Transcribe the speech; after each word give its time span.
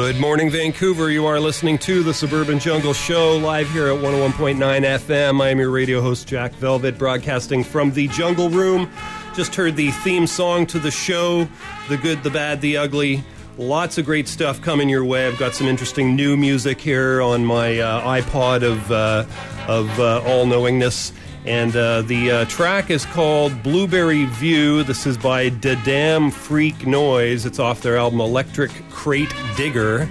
Good 0.00 0.20
morning, 0.20 0.48
Vancouver. 0.48 1.10
You 1.10 1.26
are 1.26 1.40
listening 1.40 1.76
to 1.78 2.04
the 2.04 2.14
Suburban 2.14 2.60
Jungle 2.60 2.92
Show 2.92 3.36
live 3.36 3.68
here 3.72 3.88
at 3.88 4.00
101.9 4.00 4.56
FM. 4.56 5.42
I 5.42 5.48
am 5.48 5.58
your 5.58 5.70
radio 5.70 6.00
host, 6.00 6.28
Jack 6.28 6.52
Velvet, 6.52 6.96
broadcasting 6.96 7.64
from 7.64 7.90
the 7.90 8.06
Jungle 8.06 8.48
Room. 8.48 8.88
Just 9.34 9.56
heard 9.56 9.74
the 9.74 9.90
theme 9.90 10.28
song 10.28 10.66
to 10.66 10.78
the 10.78 10.92
show 10.92 11.48
The 11.88 11.96
Good, 11.96 12.22
the 12.22 12.30
Bad, 12.30 12.60
the 12.60 12.76
Ugly. 12.76 13.24
Lots 13.58 13.98
of 13.98 14.04
great 14.04 14.28
stuff 14.28 14.62
coming 14.62 14.88
your 14.88 15.04
way. 15.04 15.26
I've 15.26 15.36
got 15.36 15.56
some 15.56 15.66
interesting 15.66 16.14
new 16.14 16.36
music 16.36 16.80
here 16.80 17.20
on 17.20 17.44
my 17.44 17.80
uh, 17.80 18.20
iPod 18.22 18.62
of, 18.62 18.92
uh, 18.92 19.24
of 19.66 19.98
uh, 19.98 20.22
all 20.24 20.46
knowingness. 20.46 21.12
And 21.44 21.74
uh, 21.74 22.02
the 22.02 22.30
uh, 22.30 22.44
track 22.44 22.90
is 22.90 23.04
called 23.06 23.62
Blueberry 23.64 24.26
View. 24.26 24.84
This 24.84 25.06
is 25.06 25.18
by 25.18 25.48
Da 25.48 25.74
Damn 25.82 26.30
Freak 26.30 26.86
Noise. 26.86 27.46
It's 27.46 27.58
off 27.58 27.80
their 27.80 27.96
album 27.96 28.20
Electric 28.20 28.70
Crate 28.98 29.32
Digger. 29.56 30.08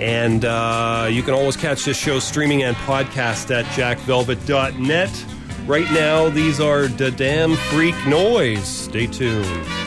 And 0.00 0.46
uh, 0.46 1.08
you 1.10 1.22
can 1.22 1.34
always 1.34 1.58
catch 1.58 1.84
this 1.84 1.98
show 1.98 2.18
streaming 2.18 2.62
and 2.62 2.74
podcast 2.74 3.54
at 3.54 3.66
jackvelvet.net. 3.66 5.26
Right 5.66 5.92
now, 5.92 6.30
these 6.30 6.58
are 6.58 6.88
Da 6.88 7.10
Damn 7.10 7.54
Freak 7.54 7.94
Noise. 8.06 8.66
Stay 8.66 9.06
tuned. 9.06 9.79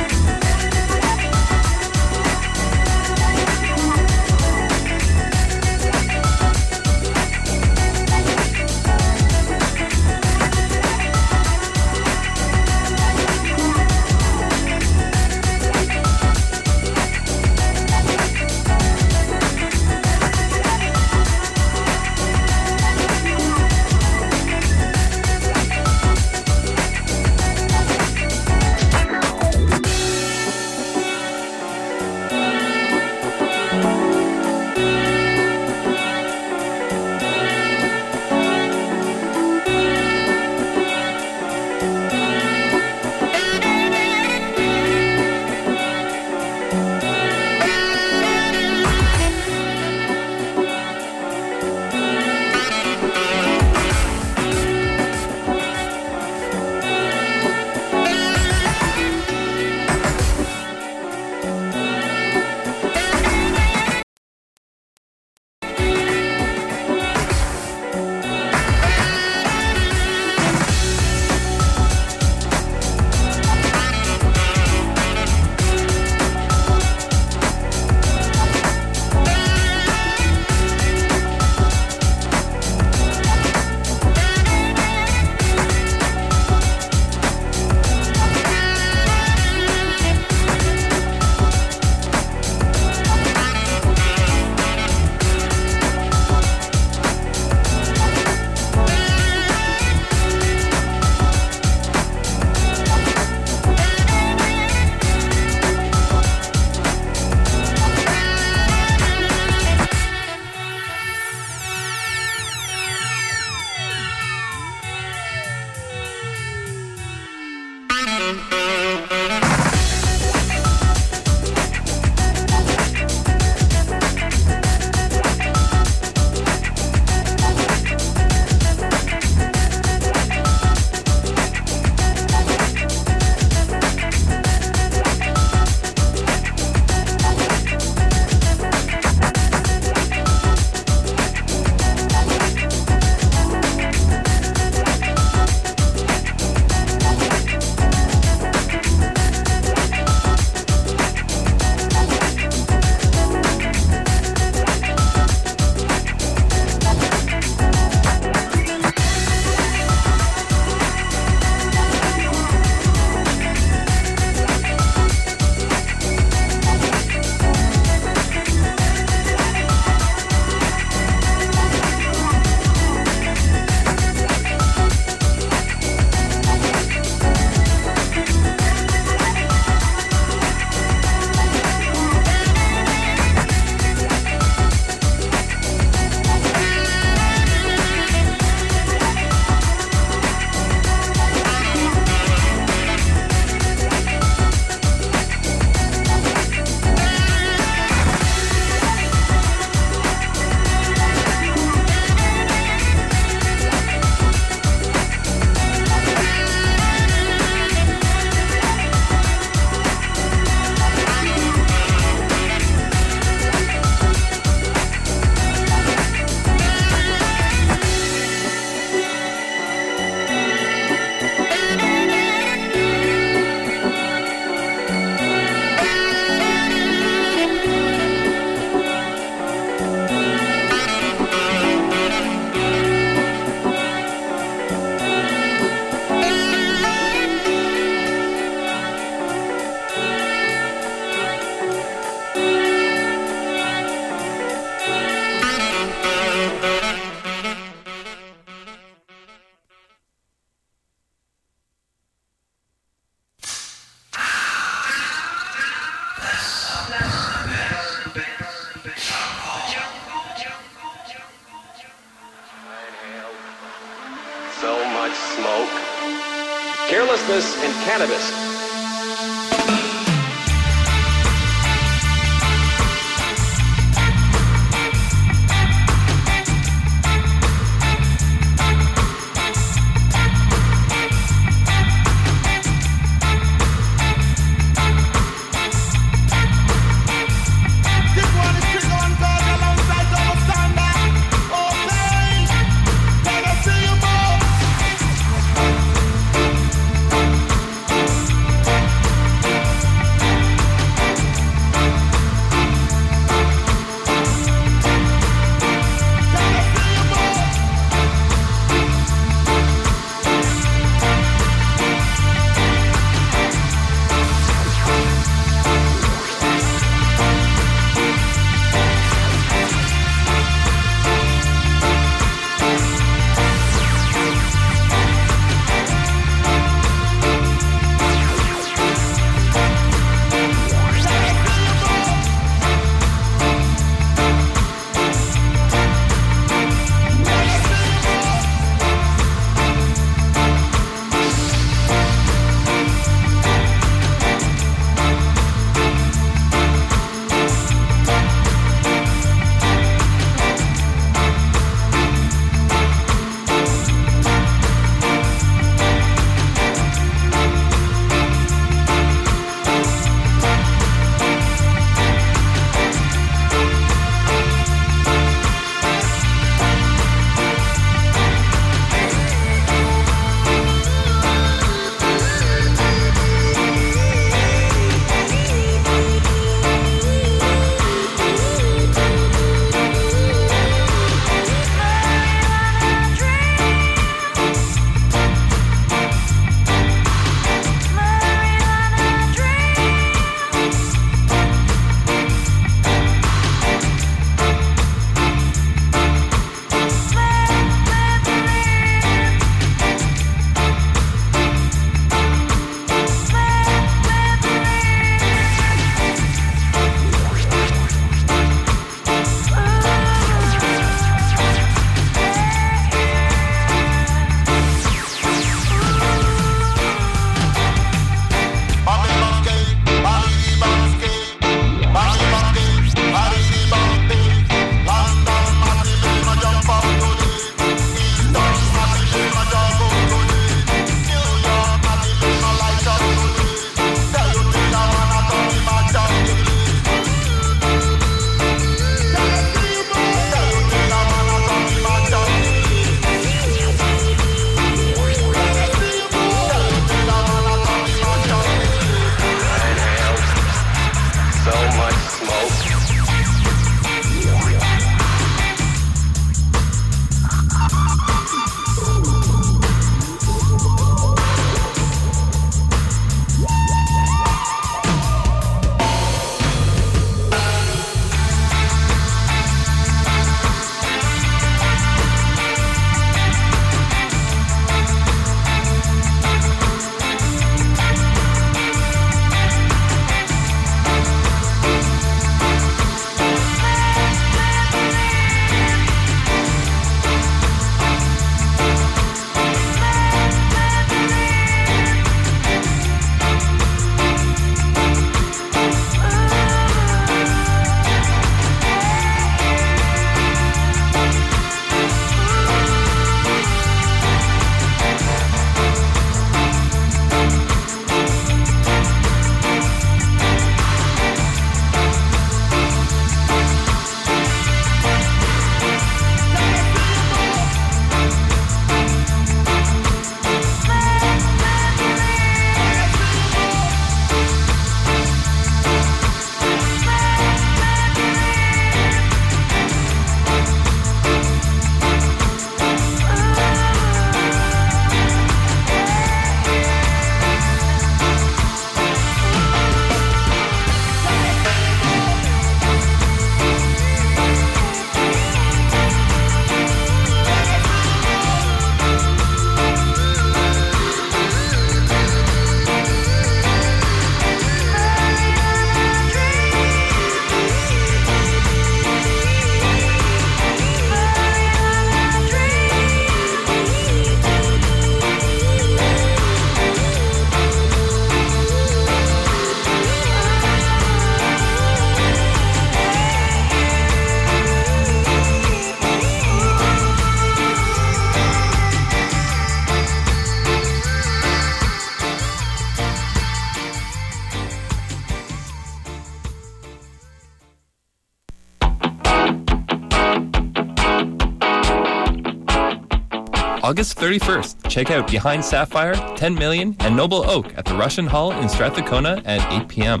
August 593.68 593.98
31st. 593.98 594.70
Check 594.70 594.90
out 594.90 595.10
Behind 595.10 595.44
Sapphire, 595.44 595.92
10 596.16 596.34
Million, 596.34 596.74
and 596.80 596.96
Noble 596.96 597.28
Oak 597.28 597.52
at 597.54 597.66
the 597.66 597.74
Russian 597.74 598.06
Hall 598.06 598.32
in 598.32 598.48
Strathcona 598.48 599.20
at 599.26 599.46
8 599.52 599.68
p.m. 599.68 600.00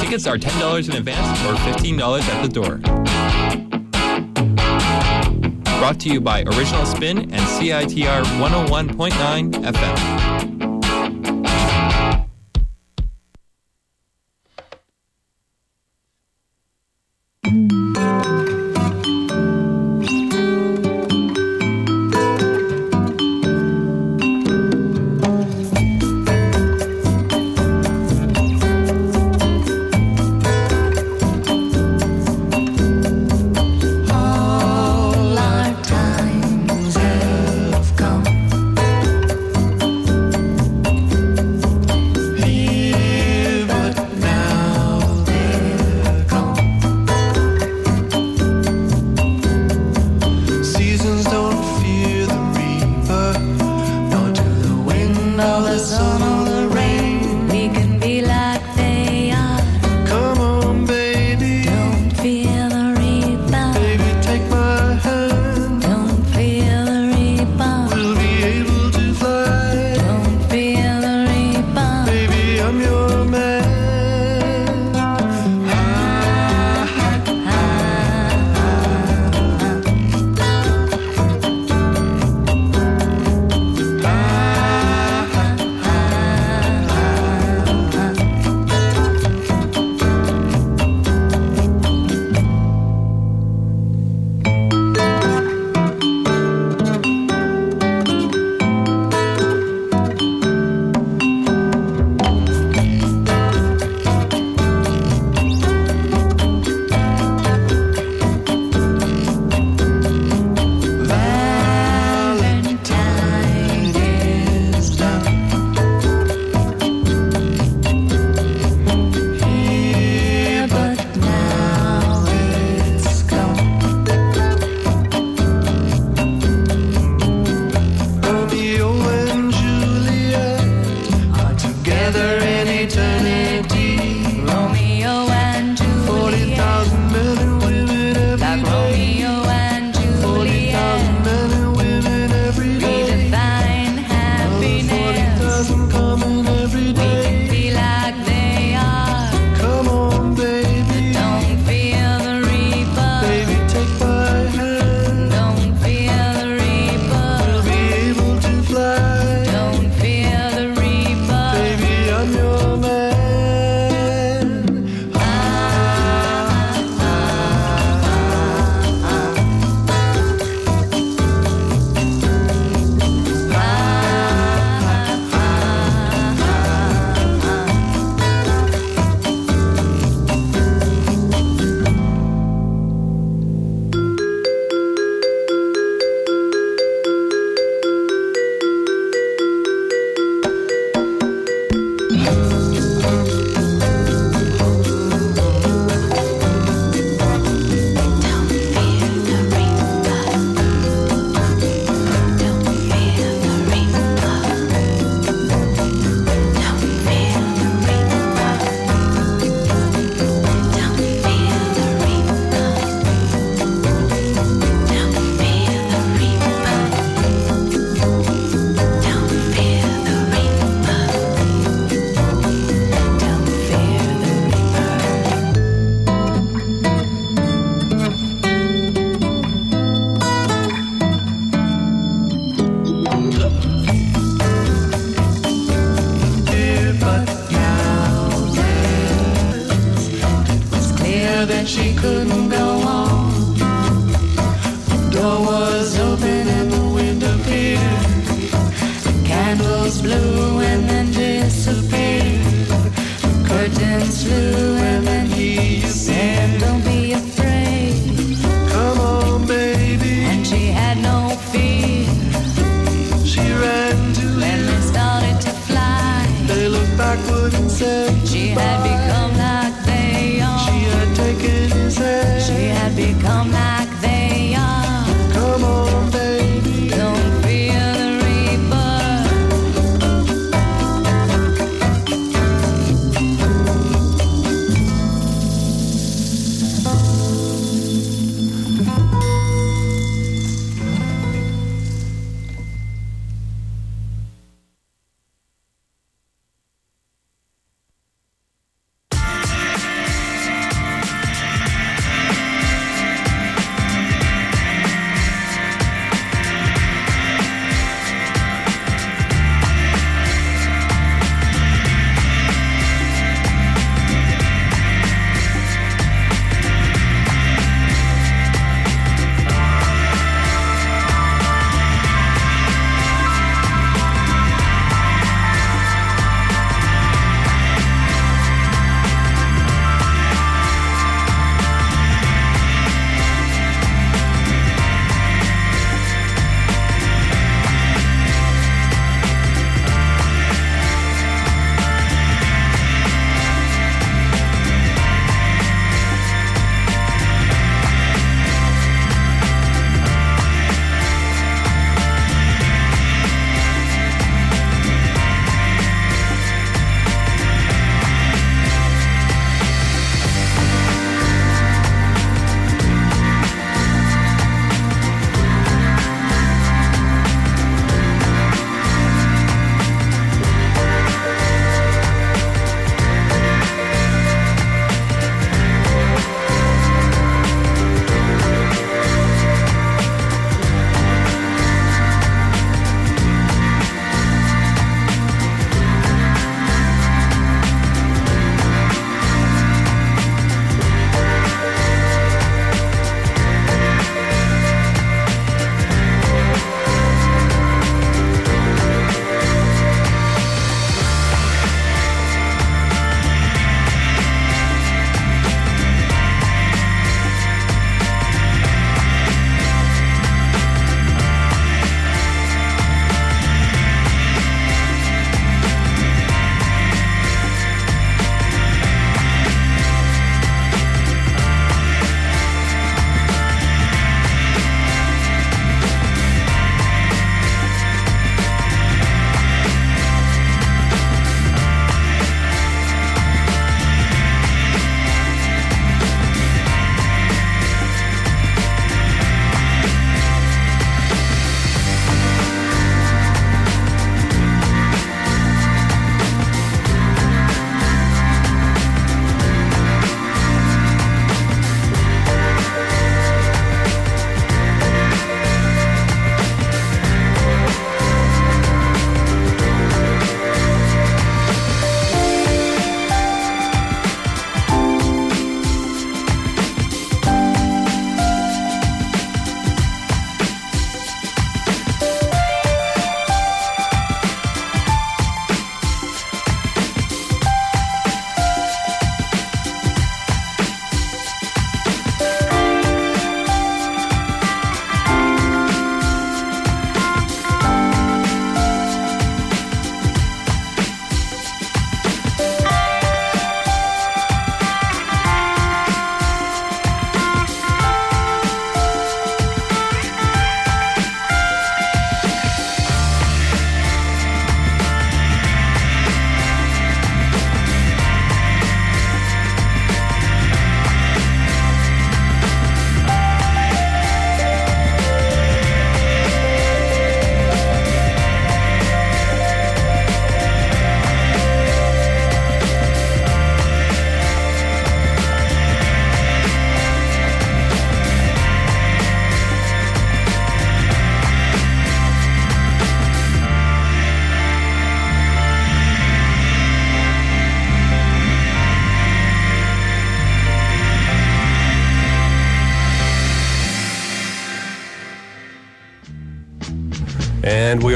Tickets 0.00 0.26
are 0.26 0.36
$10 0.36 0.90
in 0.90 0.96
advance 0.96 1.40
or 1.46 1.54
$15 1.54 2.22
at 2.28 2.42
the 2.42 2.48
door. 2.48 2.78
Brought 5.78 6.00
to 6.00 6.08
you 6.08 6.20
by 6.20 6.42
Original 6.42 6.84
Spin 6.84 7.18
and 7.18 7.32
CITR 7.32 8.24
101.9 8.40 9.52
FM. 9.52 10.61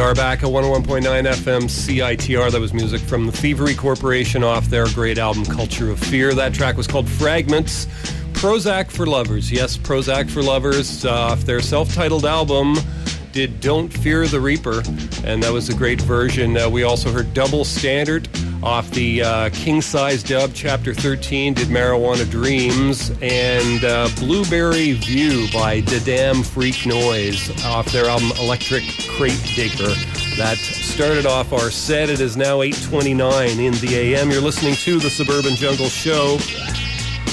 Are 0.07 0.15
back 0.15 0.45
at 0.45 0.49
101.9 0.49 1.03
FM 1.03 1.63
CITR. 1.63 2.53
That 2.53 2.61
was 2.61 2.73
music 2.73 3.01
from 3.01 3.27
the 3.27 3.33
Thievery 3.33 3.75
Corporation 3.75 4.45
off 4.45 4.67
their 4.67 4.87
great 4.91 5.19
album 5.19 5.45
Culture 5.45 5.91
of 5.91 5.99
Fear. 5.99 6.33
That 6.35 6.55
track 6.55 6.77
was 6.77 6.87
called 6.87 7.09
Fragments. 7.09 7.87
Prozac 8.35 8.89
for 8.89 9.05
Lovers. 9.05 9.51
Yes, 9.51 9.77
Prozac 9.77 10.31
for 10.31 10.45
Lovers 10.45 11.05
uh, 11.05 11.13
off 11.13 11.41
their 11.41 11.61
self 11.61 11.93
titled 11.93 12.25
album 12.25 12.77
did 13.33 13.61
Don't 13.61 13.89
Fear 13.89 14.29
the 14.29 14.41
Reaper, 14.41 14.83
and 15.25 15.43
that 15.43 15.53
was 15.53 15.69
a 15.69 15.75
great 15.75 16.01
version. 16.01 16.57
Uh, 16.57 16.71
we 16.71 16.85
also 16.85 17.13
heard 17.13 17.35
Double 17.35 17.65
Standard 17.65 18.29
off 18.63 18.91
the 18.93 19.23
uh, 19.23 19.51
King 19.51 19.83
Size 19.83 20.23
Dub, 20.23 20.53
Chapter 20.55 20.95
13, 20.95 21.53
did 21.53 21.69
Marijuana 21.69 22.31
Dreams, 22.31 23.11
and 23.21 23.85
uh, 23.85 24.09
Blueberry 24.17 24.93
View 24.93 25.49
by 25.53 25.81
Da 25.81 25.99
Damn 25.99 26.43
Freak 26.43 26.87
Noise 26.87 27.51
off 27.65 27.93
their 27.93 28.07
album 28.07 28.31
Electric 28.41 28.85
Crate 29.17 29.41
Digger. 29.55 29.95
That 30.37 30.59
started 30.59 31.25
off 31.25 31.55
our 31.55 31.71
set. 31.71 32.11
It 32.11 32.21
is 32.21 32.37
now 32.37 32.61
8:29 32.61 33.59
in 33.59 33.73
the 33.75 33.95
AM. 33.97 34.31
You're 34.31 34.43
listening 34.43 34.75
to 34.75 34.99
the 34.99 35.09
Suburban 35.09 35.57
Jungle 35.57 35.89
Show. 35.89 36.39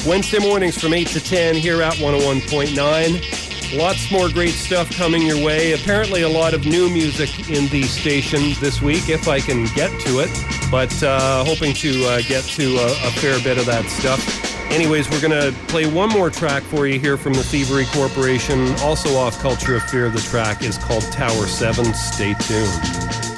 Wednesday 0.08 0.40
mornings 0.40 0.80
from 0.80 0.94
8 0.94 1.08
to 1.08 1.20
10 1.20 1.56
here 1.56 1.82
at 1.82 1.96
101.9. 1.96 3.78
Lots 3.78 4.10
more 4.12 4.30
great 4.30 4.54
stuff 4.54 4.90
coming 4.92 5.24
your 5.24 5.44
way. 5.44 5.74
Apparently, 5.74 6.22
a 6.22 6.30
lot 6.30 6.54
of 6.54 6.66
new 6.66 6.90
music 6.90 7.50
in 7.50 7.68
the 7.68 7.84
station 7.84 8.54
this 8.62 8.82
week, 8.82 9.10
if 9.10 9.28
I 9.28 9.42
can 9.42 9.66
get 9.76 9.90
to 10.02 10.20
it. 10.20 10.32
But 10.72 11.04
uh, 11.04 11.44
hoping 11.44 11.74
to 11.76 12.06
uh, 12.06 12.22
get 12.22 12.46
to 12.46 12.78
a, 12.78 12.86
a 12.86 13.12
fair 13.20 13.42
bit 13.44 13.58
of 13.58 13.66
that 13.66 13.90
stuff. 13.90 14.43
Anyways, 14.74 15.08
we're 15.12 15.22
going 15.22 15.40
to 15.40 15.56
play 15.68 15.86
one 15.86 16.10
more 16.10 16.32
track 16.32 16.64
for 16.64 16.88
you 16.88 17.00
here 17.00 17.16
from 17.16 17.34
the 17.34 17.44
Thievery 17.44 17.86
Corporation, 17.94 18.74
also 18.80 19.16
off 19.16 19.40
Culture 19.40 19.76
of 19.76 19.84
Fear. 19.84 20.10
The 20.10 20.20
track 20.22 20.64
is 20.64 20.80
called 20.80 21.04
Tower 21.12 21.46
7. 21.46 21.94
Stay 21.94 22.34
tuned. 22.34 23.33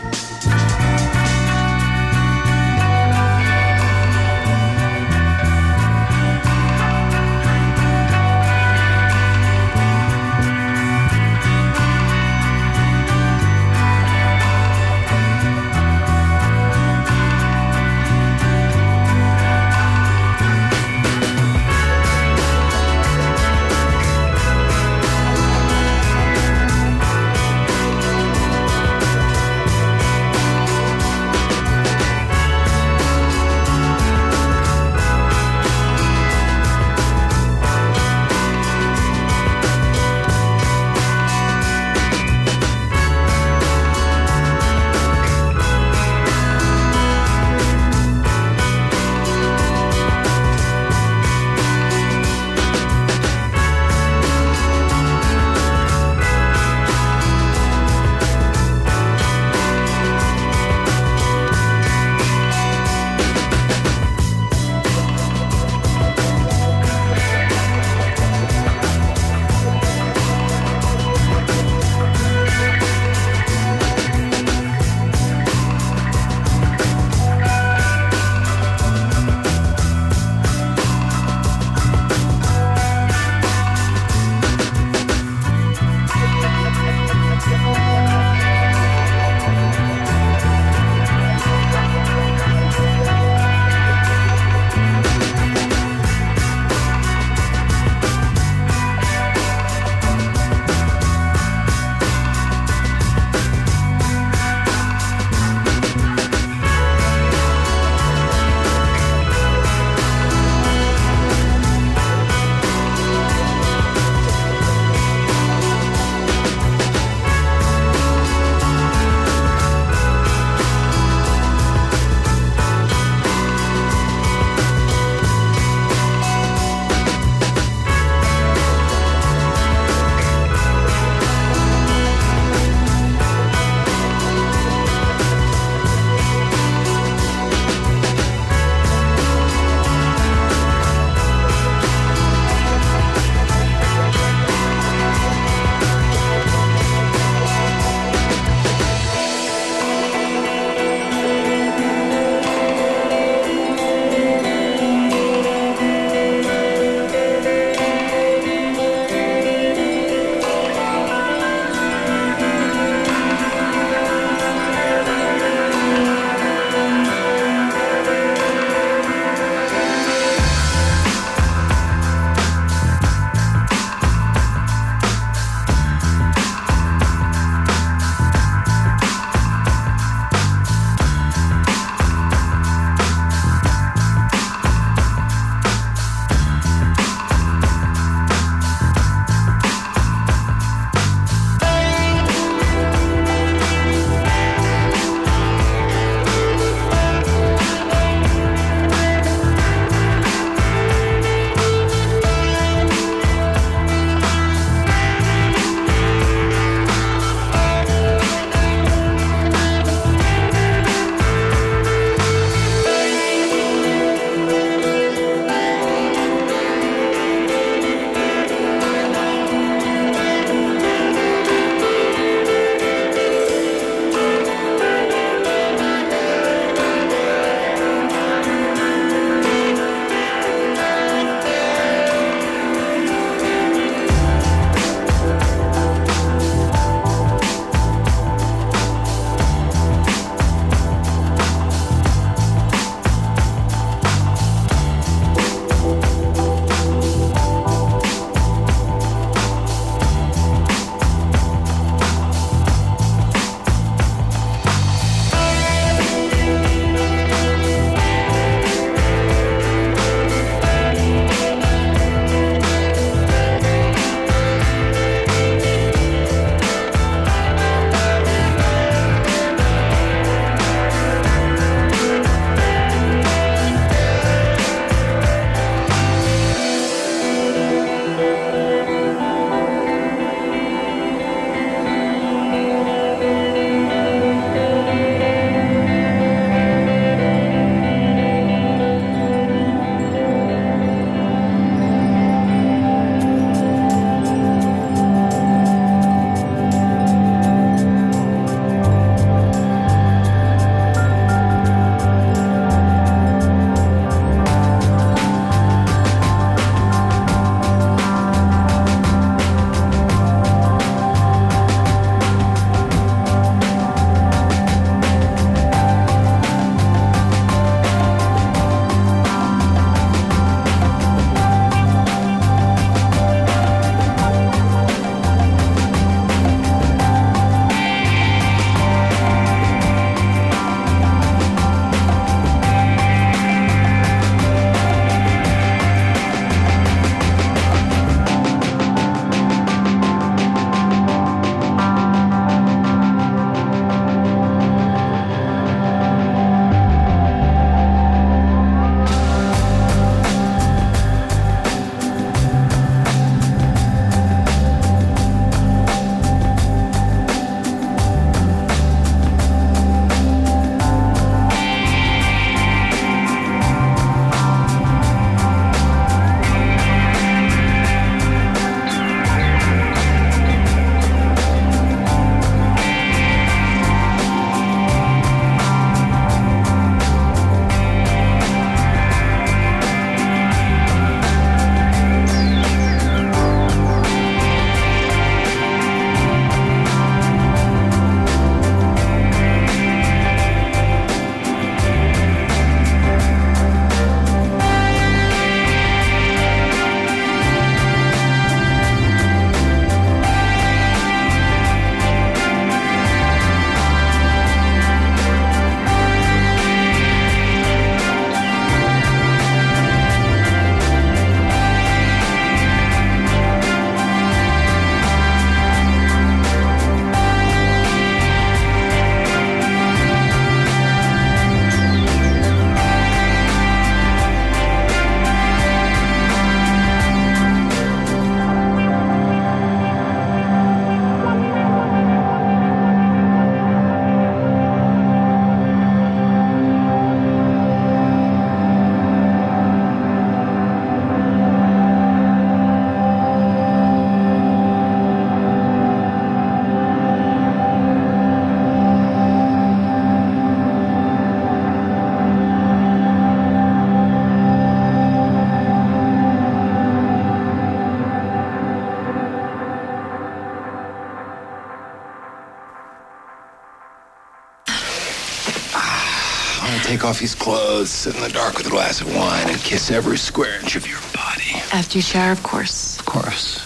Off 467.05 467.19
his 467.19 467.35
clothes, 467.35 467.91
sit 467.91 468.15
in 468.15 468.21
the 468.21 468.29
dark 468.29 468.57
with 468.57 468.65
a 468.65 468.69
glass 468.69 468.99
of 468.99 469.15
wine, 469.15 469.47
and 469.47 469.57
kiss 469.59 469.91
every 469.91 470.17
square 470.17 470.59
inch 470.59 470.75
of 470.75 470.87
your 470.87 470.99
body. 471.13 471.61
After 471.71 471.99
you 471.99 472.01
shower, 472.01 472.31
of 472.31 472.41
course. 472.41 472.99
Of 472.99 473.05
course. 473.05 473.64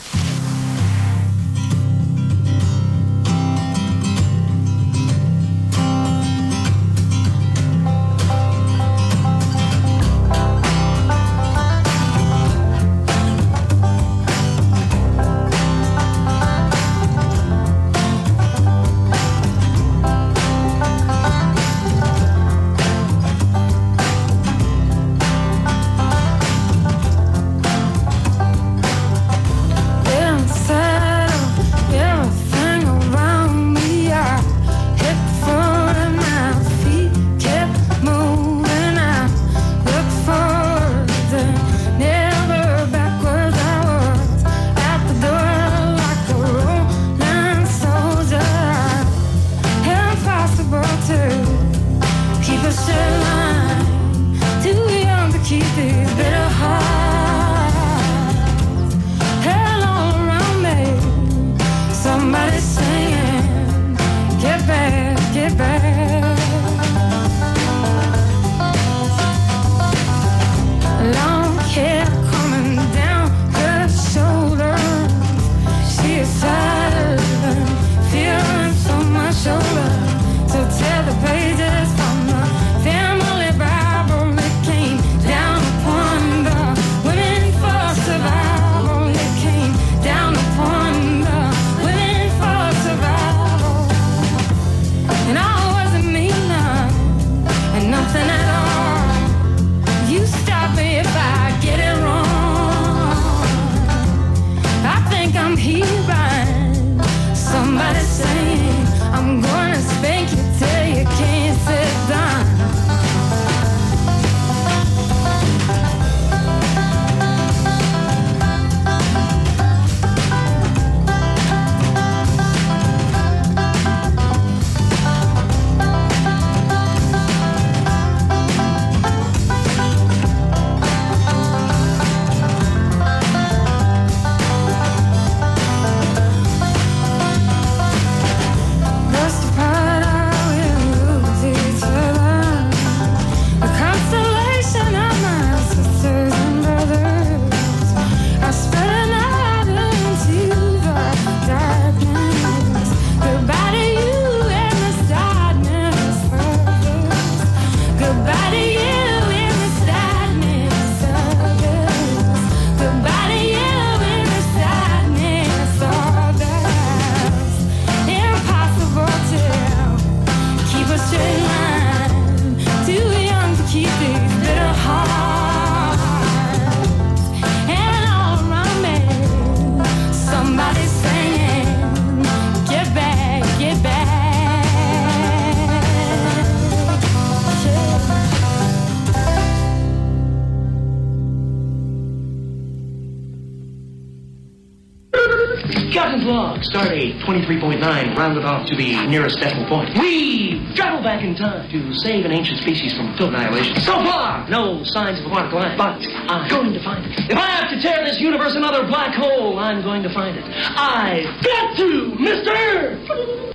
23.9 197.43 198.17
rounded 198.17 198.43
off 198.43 198.67
to 198.67 198.75
the 198.75 199.07
nearest 199.07 199.39
decimal 199.39 199.67
point. 199.67 199.97
We 199.97 200.73
travel 200.75 201.01
back 201.01 201.23
in 201.23 201.35
time 201.35 201.69
to 201.69 201.93
save 201.93 202.25
an 202.25 202.31
ancient 202.31 202.59
species 202.61 202.95
from 202.97 203.11
total 203.13 203.35
annihilation. 203.35 203.79
So 203.81 203.93
far, 204.03 204.47
no 204.49 204.83
signs 204.83 205.19
of 205.19 205.25
aquatic 205.25 205.53
life, 205.53 205.77
but 205.77 206.05
I'm 206.29 206.49
going 206.49 206.73
to 206.73 206.83
find 206.83 207.05
it. 207.05 207.31
If 207.31 207.37
I 207.37 207.49
have 207.49 207.69
to 207.69 207.81
tear 207.81 208.03
this 208.03 208.19
universe 208.19 208.55
another 208.55 208.85
black 208.87 209.15
hole, 209.15 209.57
I'm 209.57 209.81
going 209.81 210.03
to 210.03 210.13
find 210.13 210.37
it. 210.37 210.43
I've 210.45 211.43
got 211.43 211.77
to, 211.77 212.15
Mister! 212.19 213.48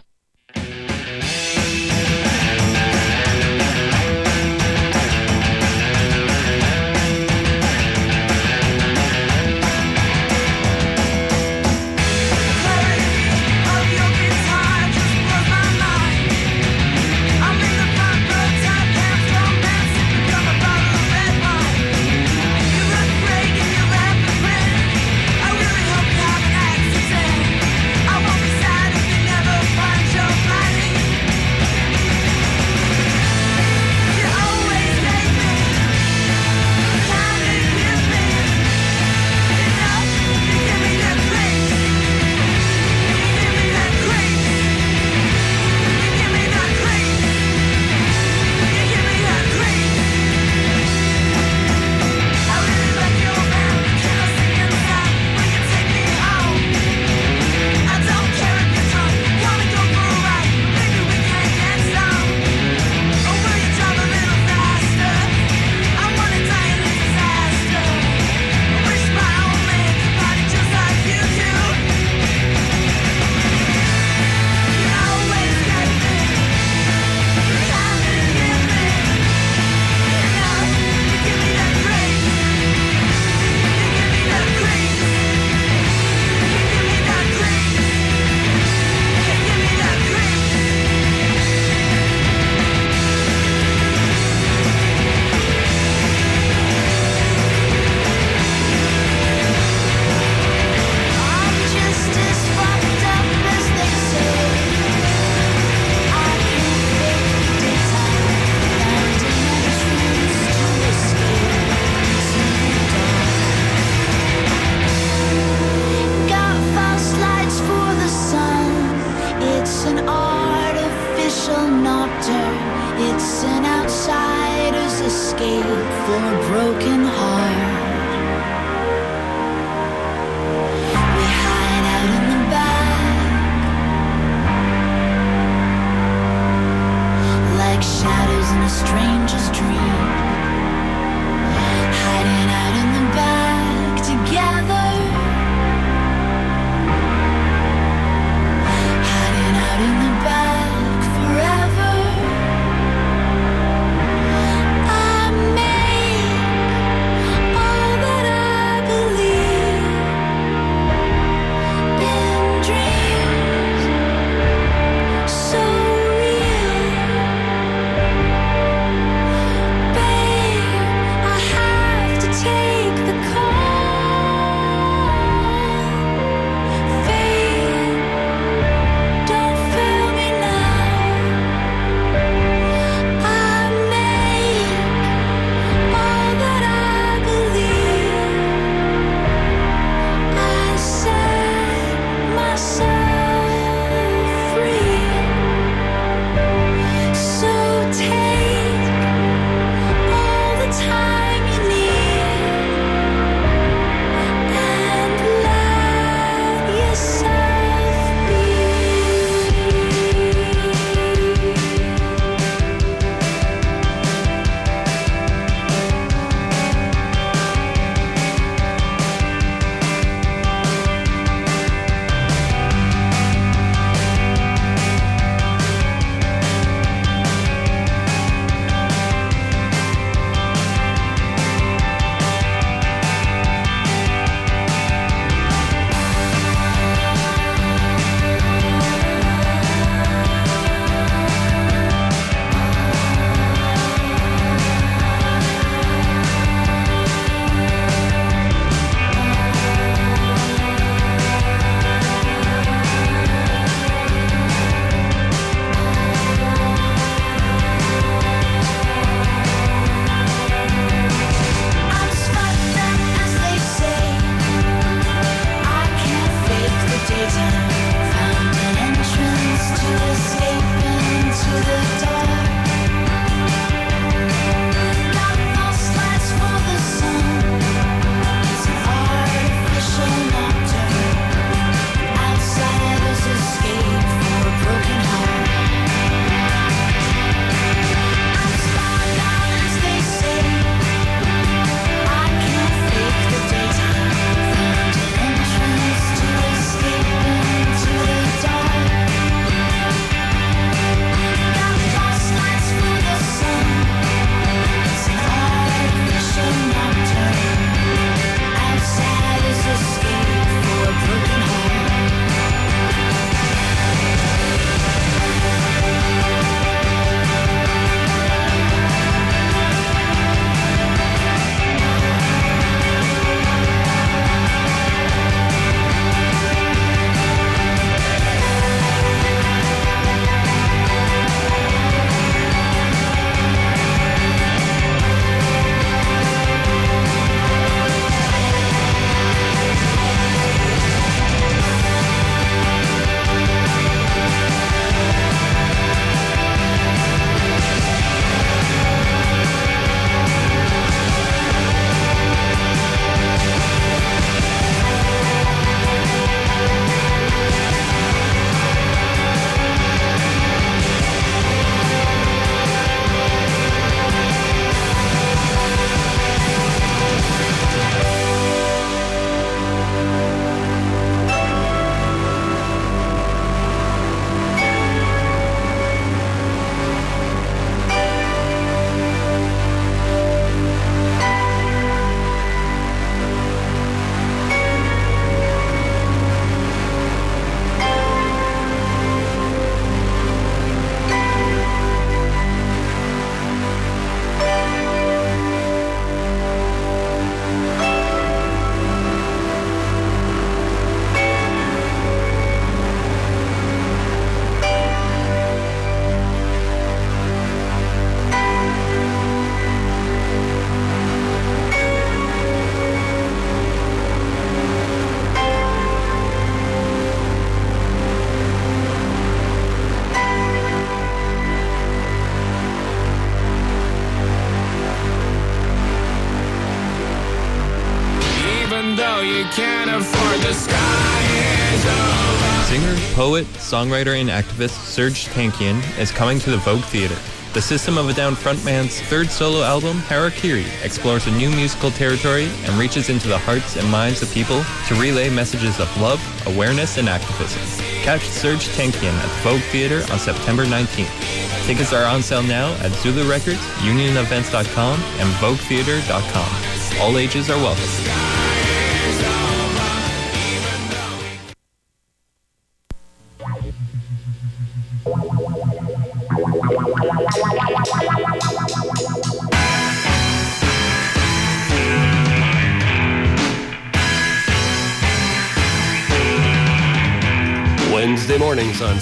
Songwriter, 433.74 434.20
and 434.20 434.30
activist 434.30 434.78
Serj 434.94 435.26
Tankian 435.34 435.82
is 435.98 436.12
coming 436.12 436.38
to 436.38 436.48
the 436.48 436.58
Vogue 436.58 436.84
Theatre. 436.84 437.18
The 437.54 437.60
System 437.60 437.98
of 437.98 438.08
a 438.08 438.12
Down 438.12 438.36
frontman's 438.36 439.00
third 439.00 439.28
solo 439.28 439.64
album, 439.64 439.96
Harakiri, 440.06 440.64
explores 440.84 441.26
a 441.26 441.32
new 441.32 441.50
musical 441.50 441.90
territory 441.90 442.48
and 442.62 442.78
reaches 442.78 443.08
into 443.08 443.26
the 443.26 443.36
hearts 443.36 443.76
and 443.76 443.90
minds 443.90 444.22
of 444.22 444.32
people 444.32 444.62
to 444.86 444.94
relay 444.94 445.28
messages 445.28 445.80
of 445.80 445.88
love, 446.00 446.20
awareness, 446.46 446.98
and 446.98 447.08
activism. 447.08 447.60
Catch 448.04 448.20
Serj 448.20 448.62
Tankian 448.76 449.12
at 449.12 449.28
the 449.28 449.42
Vogue 449.42 449.62
Theatre 449.72 450.04
on 450.12 450.20
September 450.20 450.64
19th. 450.64 451.66
Tickets 451.66 451.92
are 451.92 452.04
on 452.04 452.22
sale 452.22 452.44
now 452.44 452.72
at 452.74 452.92
Zulu 453.02 453.28
Records, 453.28 453.58
UnionEvents.com, 453.82 455.00
and 455.00 455.28
VogueTheater.com. 455.42 457.00
All 457.02 457.18
ages 457.18 457.50
are 457.50 457.56
welcome. 457.56 458.03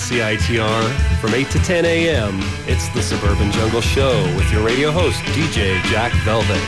CITR 0.02 1.18
from 1.20 1.32
8 1.32 1.48
to 1.50 1.58
10 1.60 1.84
a.m. 1.84 2.40
It's 2.66 2.88
the 2.88 3.00
Suburban 3.00 3.52
Jungle 3.52 3.80
Show 3.80 4.24
with 4.34 4.50
your 4.52 4.64
radio 4.64 4.90
host, 4.90 5.20
DJ 5.30 5.80
Jack 5.84 6.12
Velvet. 6.24 6.60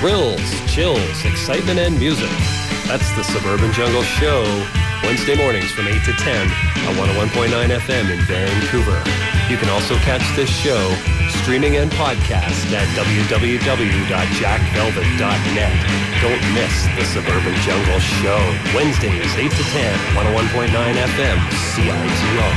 Thrills, 0.00 0.44
chills, 0.70 1.24
excitement, 1.24 1.78
and 1.78 1.98
music. 1.98 2.28
That's 2.86 3.10
the 3.16 3.24
Suburban 3.24 3.72
Jungle 3.72 4.02
Show, 4.02 4.44
Wednesday 5.02 5.34
mornings 5.34 5.72
from 5.72 5.88
8 5.88 5.94
to 6.04 6.12
10 6.12 6.42
on 6.86 6.94
101.9 6.96 7.70
FM 7.70 8.10
in 8.12 8.20
Vancouver. 8.26 9.33
You 9.50 9.58
can 9.58 9.68
also 9.68 9.96
catch 9.96 10.22
this 10.36 10.48
show 10.48 10.94
streaming 11.28 11.76
and 11.76 11.90
podcast 11.92 12.72
at 12.72 12.88
www.jackvelvet.net. 12.96 15.72
Don't 16.22 16.40
miss 16.54 16.86
The 16.96 17.04
Suburban 17.04 17.54
Jungle 17.60 18.00
Show, 18.00 18.38
Wednesdays 18.74 19.36
8 19.36 19.50
to 19.50 19.62
10, 19.62 19.98
101.9 20.16 20.96
FM, 20.96 21.38
CITR. 21.74 22.54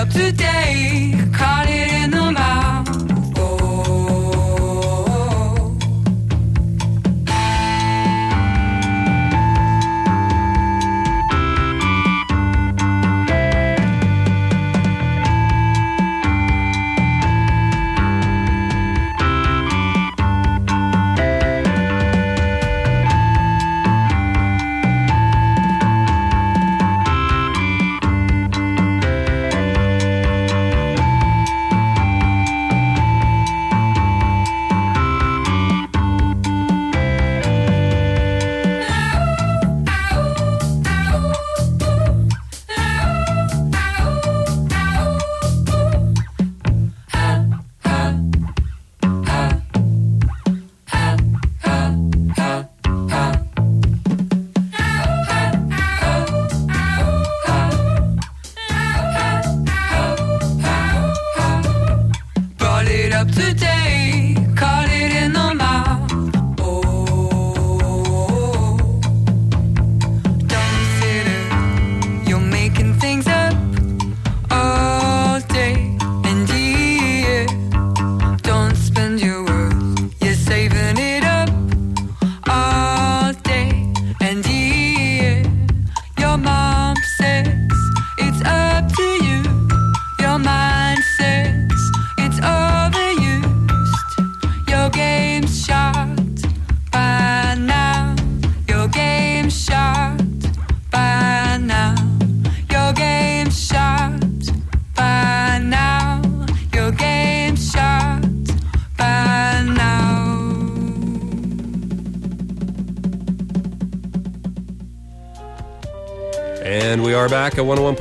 Caught 0.00 0.16
it 0.16 1.19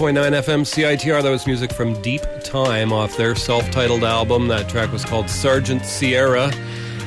101.9 0.09 0.41
FM 0.41 0.97
CITR. 0.97 1.21
That 1.21 1.29
was 1.29 1.45
music 1.45 1.71
from 1.71 1.93
Deep 2.01 2.23
Time 2.43 2.91
off 2.91 3.15
their 3.15 3.35
self 3.35 3.69
titled 3.69 4.03
album. 4.03 4.47
That 4.47 4.67
track 4.67 4.91
was 4.91 5.05
called 5.05 5.29
Sergeant 5.29 5.85
Sierra. 5.85 6.47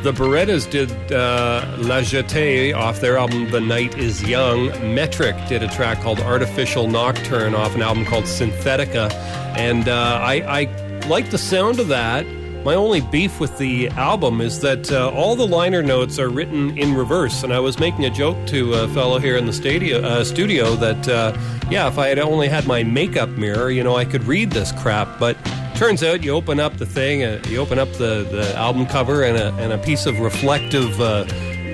The 0.05 0.13
Berettas 0.13 0.71
did 0.71 0.91
uh, 1.11 1.67
La 1.79 1.99
Jetée 1.99 2.73
off 2.73 3.01
their 3.01 3.17
album 3.19 3.51
The 3.51 3.61
Night 3.61 3.99
Is 3.99 4.23
Young. 4.23 4.69
Metric 4.95 5.35
did 5.49 5.65
a 5.65 5.69
track 5.69 6.01
called 6.01 6.21
Artificial 6.21 6.87
Nocturne 6.87 7.57
off 7.57 7.75
an 7.75 7.83
album 7.83 8.05
called 8.05 8.25
Synthetica. 8.25 9.13
And 9.57 9.89
uh, 9.89 10.21
I, 10.23 10.35
I 10.61 11.07
like 11.09 11.31
the 11.31 11.39
sound 11.39 11.81
of 11.81 11.89
that. 11.89 12.25
My 12.65 12.77
only 12.77 13.01
beef 13.01 13.41
with 13.41 13.59
the 13.59 13.89
album 13.89 14.41
is 14.41 14.61
that 14.61 14.93
uh, 14.93 15.11
all 15.11 15.35
the 15.35 15.47
liner 15.47 15.83
notes 15.83 16.21
are 16.21 16.29
written 16.29 16.79
in 16.79 16.95
reverse, 16.95 17.43
and 17.43 17.53
I 17.53 17.59
was 17.59 17.81
making 17.81 18.05
a 18.05 18.11
joke 18.11 18.37
to 18.49 18.75
a 18.75 18.89
fellow 18.89 19.19
here 19.19 19.37
in 19.37 19.47
the 19.47 19.53
stadio, 19.53 20.05
uh, 20.05 20.23
studio 20.23 20.77
that, 20.77 21.09
uh, 21.09 21.33
yeah, 21.73 21.89
if 21.89 21.99
I 21.99 22.09
had 22.09 22.19
only 22.19 22.49
had 22.49 22.67
my 22.67 22.83
makeup 22.83 23.31
mirror, 23.31 23.71
you 23.71 23.83
know, 23.83 23.97
I 23.97 24.05
could 24.05 24.25
read 24.25 24.51
this 24.51 24.73
crap. 24.73 25.19
But 25.19 25.39
turns 25.75 26.03
out 26.03 26.23
you 26.23 26.33
open 26.33 26.61
up 26.61 26.77
the 26.77 26.85
thing, 26.85 27.25
uh, 27.25 27.43
you 27.49 27.59
open 27.59 27.79
up 27.79 27.91
the, 27.95 28.29
the 28.31 28.55
album 28.57 28.85
cover, 28.85 29.23
and 29.23 29.39
a, 29.39 29.55
and 29.55 29.73
a 29.73 29.79
piece 29.79 30.05
of 30.05 30.21
reflective 30.21 31.01
uh, 31.01 31.25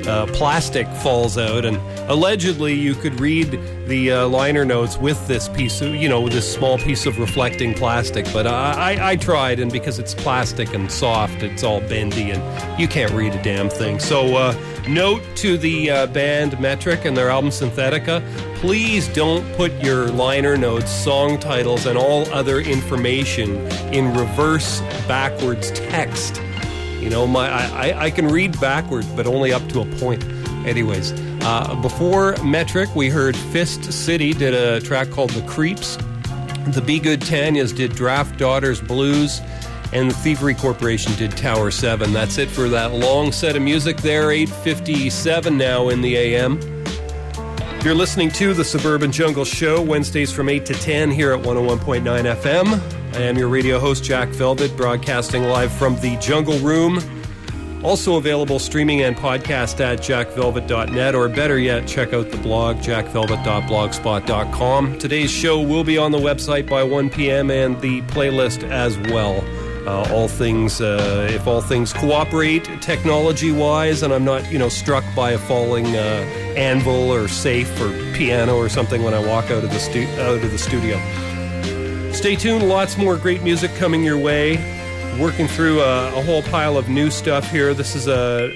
uh, 0.08 0.26
plastic 0.26 0.86
falls 1.02 1.36
out, 1.36 1.64
and 1.64 1.76
allegedly 2.08 2.74
you 2.74 2.94
could 2.94 3.18
read 3.18 3.58
the 3.88 4.12
uh, 4.12 4.28
liner 4.28 4.64
notes 4.64 4.96
with 4.96 5.26
this 5.26 5.48
piece 5.48 5.80
of, 5.80 5.94
you 5.96 6.08
know, 6.08 6.28
this 6.28 6.50
small 6.50 6.78
piece 6.78 7.04
of 7.04 7.18
reflecting 7.18 7.74
plastic. 7.74 8.24
But 8.32 8.46
I, 8.46 8.94
I, 8.94 9.10
I 9.10 9.16
tried, 9.16 9.58
and 9.58 9.70
because 9.70 9.98
it's 9.98 10.14
plastic 10.14 10.74
and 10.74 10.90
soft, 10.90 11.42
it's 11.42 11.64
all 11.64 11.80
bendy, 11.80 12.30
and 12.30 12.80
you 12.80 12.86
can't 12.86 13.12
read 13.12 13.34
a 13.34 13.42
damn 13.42 13.68
thing. 13.68 13.98
So, 13.98 14.36
uh, 14.36 14.54
note 14.88 15.22
to 15.36 15.58
the 15.58 15.90
uh, 15.90 16.06
band 16.06 16.58
Metric 16.60 17.04
and 17.04 17.16
their 17.16 17.30
album 17.30 17.50
Synthetica 17.50 18.22
please 18.60 19.08
don't 19.08 19.44
put 19.56 19.72
your 19.82 20.08
liner 20.08 20.56
notes, 20.56 20.90
song 20.90 21.38
titles, 21.38 21.86
and 21.86 21.96
all 21.96 22.28
other 22.32 22.60
information 22.60 23.56
in 23.92 24.12
reverse 24.16 24.80
backwards 25.06 25.70
text. 25.72 26.40
You 27.00 27.08
know, 27.10 27.26
my 27.26 27.48
I, 27.48 28.06
I- 28.06 28.10
can 28.10 28.26
read 28.28 28.60
backwards, 28.60 29.06
but 29.08 29.26
only 29.26 29.52
up 29.52 29.66
to 29.68 29.80
a 29.80 29.86
point. 29.98 30.24
Anyways, 30.66 31.12
uh, 31.42 31.74
before 31.80 32.36
Metric, 32.44 32.88
we 32.96 33.08
heard 33.08 33.36
Fist 33.36 33.92
City 33.92 34.32
did 34.34 34.52
a 34.54 34.80
track 34.80 35.10
called 35.10 35.30
The 35.30 35.42
Creeps. 35.46 35.96
The 36.66 36.82
Be 36.84 36.98
Good 36.98 37.20
Tanyas 37.20 37.74
did 37.74 37.92
Draft 37.94 38.38
Daughters 38.38 38.80
Blues, 38.80 39.40
and 39.92 40.10
the 40.10 40.14
Thievery 40.16 40.54
Corporation 40.54 41.14
did 41.14 41.30
Tower 41.36 41.70
7. 41.70 42.12
That's 42.12 42.36
it 42.36 42.48
for 42.50 42.68
that 42.68 42.92
long 42.92 43.30
set 43.32 43.56
of 43.56 43.62
music 43.62 43.98
there, 43.98 44.30
857 44.32 45.56
now 45.56 45.88
in 45.88 46.02
the 46.02 46.16
AM. 46.16 46.58
You're 47.84 47.94
listening 47.94 48.30
to 48.32 48.54
the 48.54 48.64
Suburban 48.64 49.12
Jungle 49.12 49.44
Show, 49.44 49.80
Wednesdays 49.80 50.32
from 50.32 50.48
8 50.48 50.66
to 50.66 50.74
10 50.74 51.12
here 51.12 51.32
at 51.32 51.44
101.9 51.44 52.02
FM. 52.02 53.14
I 53.14 53.20
am 53.22 53.38
your 53.38 53.46
radio 53.48 53.78
host, 53.78 54.02
Jack 54.02 54.30
Velvet, 54.30 54.76
broadcasting 54.76 55.44
live 55.44 55.70
from 55.72 55.94
the 56.00 56.16
Jungle 56.16 56.58
Room. 56.58 56.98
Also 57.84 58.16
available 58.16 58.58
streaming 58.58 59.02
and 59.02 59.14
podcast 59.16 59.78
at 59.80 60.00
jackvelvet.net, 60.00 61.14
or 61.14 61.28
better 61.28 61.56
yet, 61.58 61.86
check 61.86 62.12
out 62.12 62.32
the 62.32 62.36
blog, 62.38 62.78
jackvelvet.blogspot.com. 62.78 64.98
Today's 64.98 65.30
show 65.30 65.60
will 65.60 65.84
be 65.84 65.96
on 65.96 66.10
the 66.10 66.18
website 66.18 66.68
by 66.68 66.82
1 66.82 67.10
p.m. 67.10 67.48
and 67.50 67.80
the 67.80 68.02
playlist 68.02 68.68
as 68.68 68.98
well. 69.10 69.40
Uh, 69.88 70.06
all 70.12 70.28
things, 70.28 70.82
uh, 70.82 71.26
if 71.30 71.46
all 71.46 71.62
things 71.62 71.94
cooperate 71.94 72.62
technology-wise, 72.82 74.02
and 74.02 74.12
I'm 74.12 74.22
not, 74.22 74.52
you 74.52 74.58
know, 74.58 74.68
struck 74.68 75.02
by 75.16 75.30
a 75.30 75.38
falling 75.38 75.86
uh, 75.96 76.28
anvil 76.58 77.10
or 77.10 77.26
safe 77.26 77.70
or 77.80 77.88
piano 78.12 78.54
or 78.54 78.68
something 78.68 79.02
when 79.02 79.14
I 79.14 79.26
walk 79.26 79.46
out 79.46 79.64
of 79.64 79.70
the 79.70 79.78
stu- 79.78 80.06
out 80.20 80.44
of 80.44 80.50
the 80.50 80.58
studio. 80.58 81.00
Stay 82.12 82.36
tuned. 82.36 82.68
Lots 82.68 82.98
more 82.98 83.16
great 83.16 83.42
music 83.42 83.74
coming 83.76 84.04
your 84.04 84.18
way. 84.18 84.58
Working 85.18 85.48
through 85.48 85.80
a, 85.80 86.18
a 86.18 86.22
whole 86.22 86.42
pile 86.42 86.76
of 86.76 86.90
new 86.90 87.10
stuff 87.10 87.50
here. 87.50 87.72
This 87.72 87.96
is 87.96 88.08
a 88.08 88.52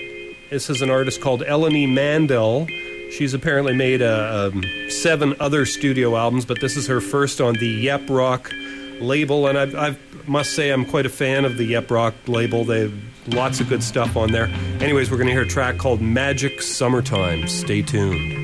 this 0.51 0.68
is 0.68 0.83
an 0.83 0.91
artist 0.91 1.22
called 1.22 1.41
Eleni 1.41 1.89
Mandell. 1.89 2.68
She's 3.11 3.33
apparently 3.33 3.72
made 3.72 4.03
uh 4.03 4.51
um, 4.53 4.62
seven 4.91 5.35
other 5.41 5.64
studio 5.64 6.14
albums, 6.14 6.45
but 6.45 6.61
this 6.61 6.76
is 6.76 6.89
her 6.89 7.01
first 7.01 7.41
on 7.41 7.55
the 7.55 7.68
Yep 7.68 8.11
Roc 8.11 8.53
label, 9.01 9.47
and 9.47 9.59
I 9.59 9.86
I've, 9.88 10.28
must 10.28 10.55
say 10.55 10.70
I'm 10.70 10.84
quite 10.84 11.07
a 11.07 11.11
fan 11.11 11.45
of 11.45 11.57
the 11.57 11.64
Yep 11.64 11.90
Roc 11.90 12.14
label. 12.26 12.64
They 12.64 12.80
have 12.82 12.95
lots 13.28 13.61
of 13.61 13.68
good 13.68 13.82
stuff 13.82 14.16
on 14.16 14.32
there. 14.32 14.47
Anyways, 14.80 15.11
we're 15.11 15.16
going 15.16 15.28
to 15.28 15.32
hear 15.32 15.43
a 15.43 15.49
track 15.49 15.78
called 15.78 16.01
Magic 16.01 16.62
Summertime. 16.62 17.49
Stay 17.49 17.82
tuned. 17.82 18.41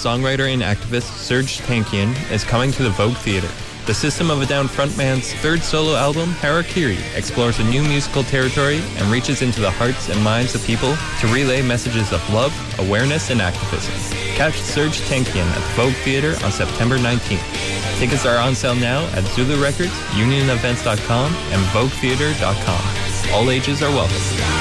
songwriter 0.00 0.50
and 0.50 0.62
activist 0.62 1.12
Serj 1.28 1.60
Tankian 1.66 2.14
is 2.30 2.42
coming 2.42 2.72
to 2.72 2.82
the 2.82 2.88
Vogue 2.90 3.16
Theater. 3.18 3.50
The 3.84 3.92
System 3.92 4.30
of 4.30 4.40
a 4.40 4.46
Down 4.46 4.66
frontman's 4.66 5.34
third 5.34 5.60
solo 5.60 5.94
album, 5.94 6.30
Harakiri, 6.40 6.98
explores 7.14 7.58
a 7.58 7.64
new 7.64 7.82
musical 7.82 8.22
territory 8.22 8.80
and 8.96 9.12
reaches 9.12 9.42
into 9.42 9.60
the 9.60 9.70
hearts 9.70 10.08
and 10.08 10.22
minds 10.24 10.54
of 10.54 10.64
people 10.64 10.96
to 11.20 11.26
relay 11.26 11.60
messages 11.60 12.12
of 12.12 12.22
love, 12.32 12.52
awareness, 12.78 13.30
and 13.30 13.42
activism. 13.42 13.92
Catch 14.36 14.54
Serj 14.54 15.00
Tankian 15.08 15.44
at 15.44 15.76
the 15.76 15.82
Vogue 15.82 15.96
Theater 16.04 16.34
on 16.44 16.50
September 16.50 16.96
19th. 16.96 17.98
Tickets 17.98 18.24
are 18.24 18.38
on 18.38 18.54
sale 18.54 18.76
now 18.76 19.04
at 19.14 19.24
Zulu 19.34 19.62
Records, 19.62 19.92
UnionEvents.com, 20.16 21.34
and 21.34 21.62
VogueTheater.com. 21.74 23.34
All 23.34 23.50
ages 23.50 23.82
are 23.82 23.90
welcome. 23.90 24.59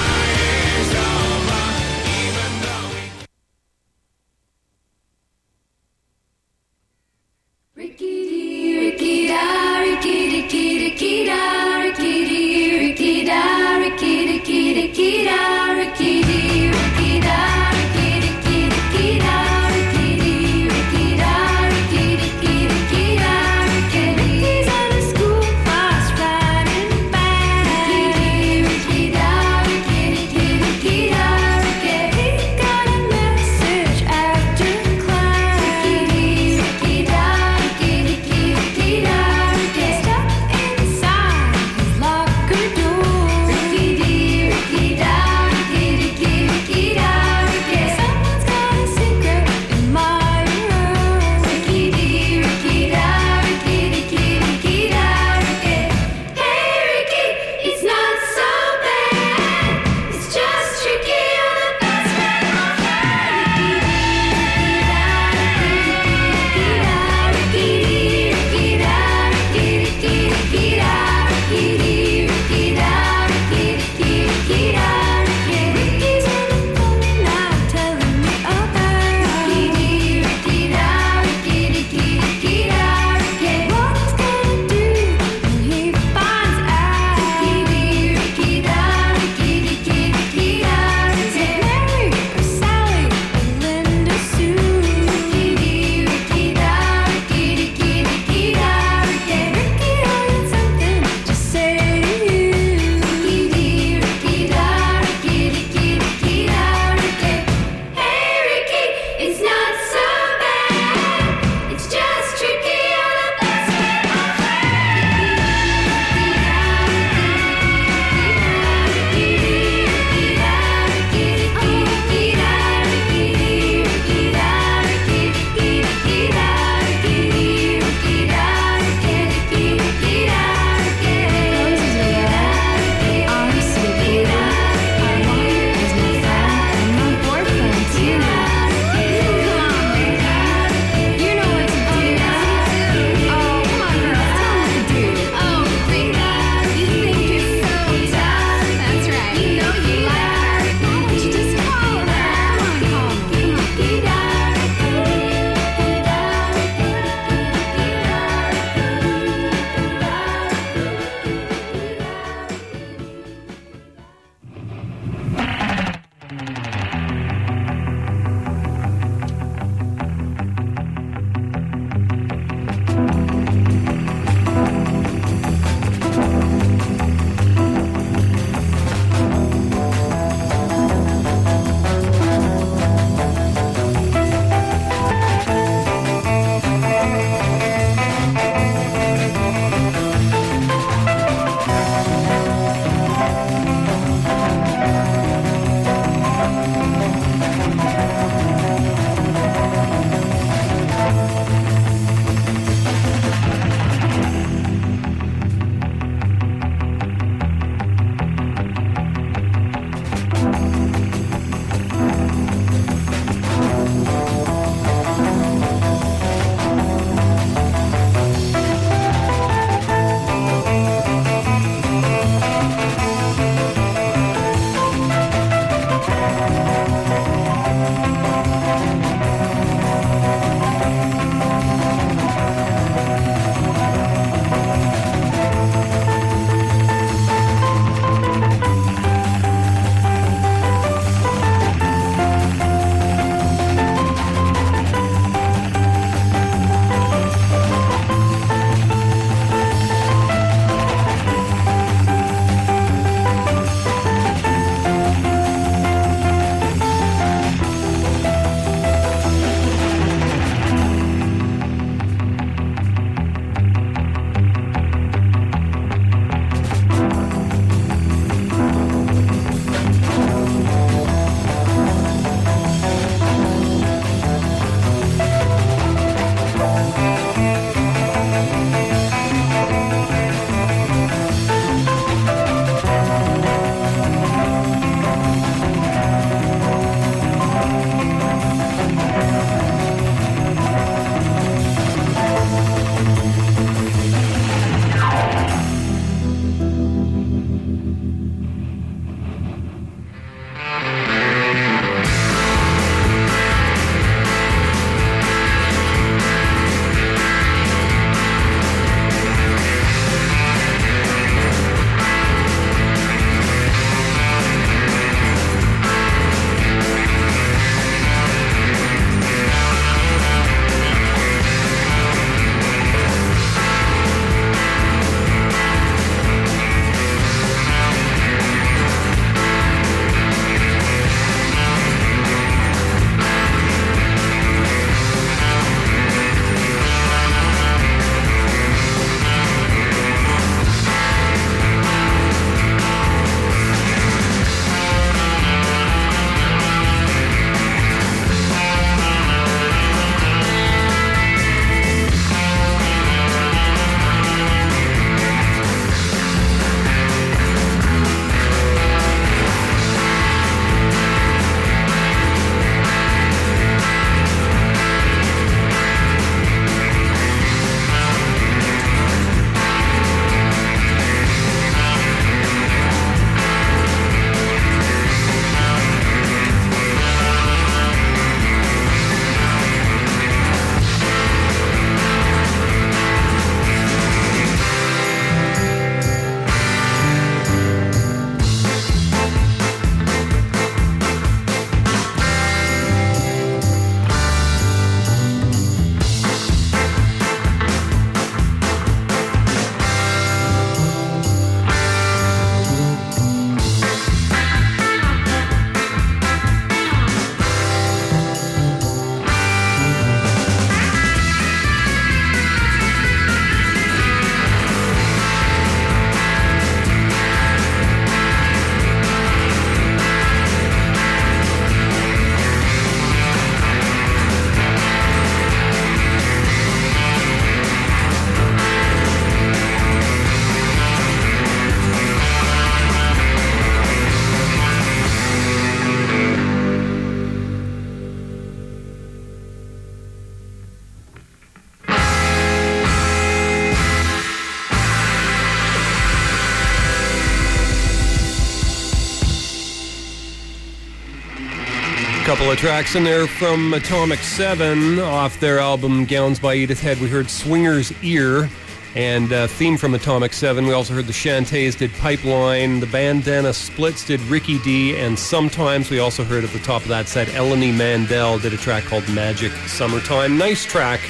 Couple 452.50 452.58
of 452.58 452.62
tracks 452.62 452.96
in 452.96 453.04
there 453.04 453.28
from 453.28 453.76
Atomic 453.76 454.18
7 454.18 454.98
off 454.98 455.40
their 455.40 455.60
album 455.60 456.06
Gowns 456.06 456.40
by 456.40 456.56
Edith 456.56 456.82
Head. 456.82 457.00
We 457.00 457.08
heard 457.08 457.30
Swinger's 457.30 457.94
Ear 458.02 458.50
and 458.96 459.32
uh, 459.32 459.46
theme 459.46 459.78
from 459.78 459.94
Atomic 459.94 460.34
7. 460.34 460.66
We 460.66 460.74
also 460.74 460.96
heard 460.96 461.06
the 461.06 461.14
Chantays 461.14 461.78
did 461.78 461.94
Pipeline, 461.94 462.80
the 462.80 462.88
Bandana 462.88 463.54
Splits 463.54 464.04
did 464.04 464.20
Ricky 464.22 464.58
D, 464.64 464.98
and 464.98 465.20
sometimes 465.20 465.92
we 465.92 466.00
also 466.00 466.24
heard 466.24 466.44
at 466.44 466.50
the 466.50 466.58
top 466.58 466.82
of 466.82 466.88
that 466.88 467.08
set 467.08 467.28
Eleni 467.28 467.72
Mandell 467.72 468.42
did 468.42 468.52
a 468.52 468.58
track 468.58 468.84
called 468.86 469.08
Magic 469.10 469.52
Summertime. 469.68 470.36
Nice 470.36 470.66
track 470.66 471.02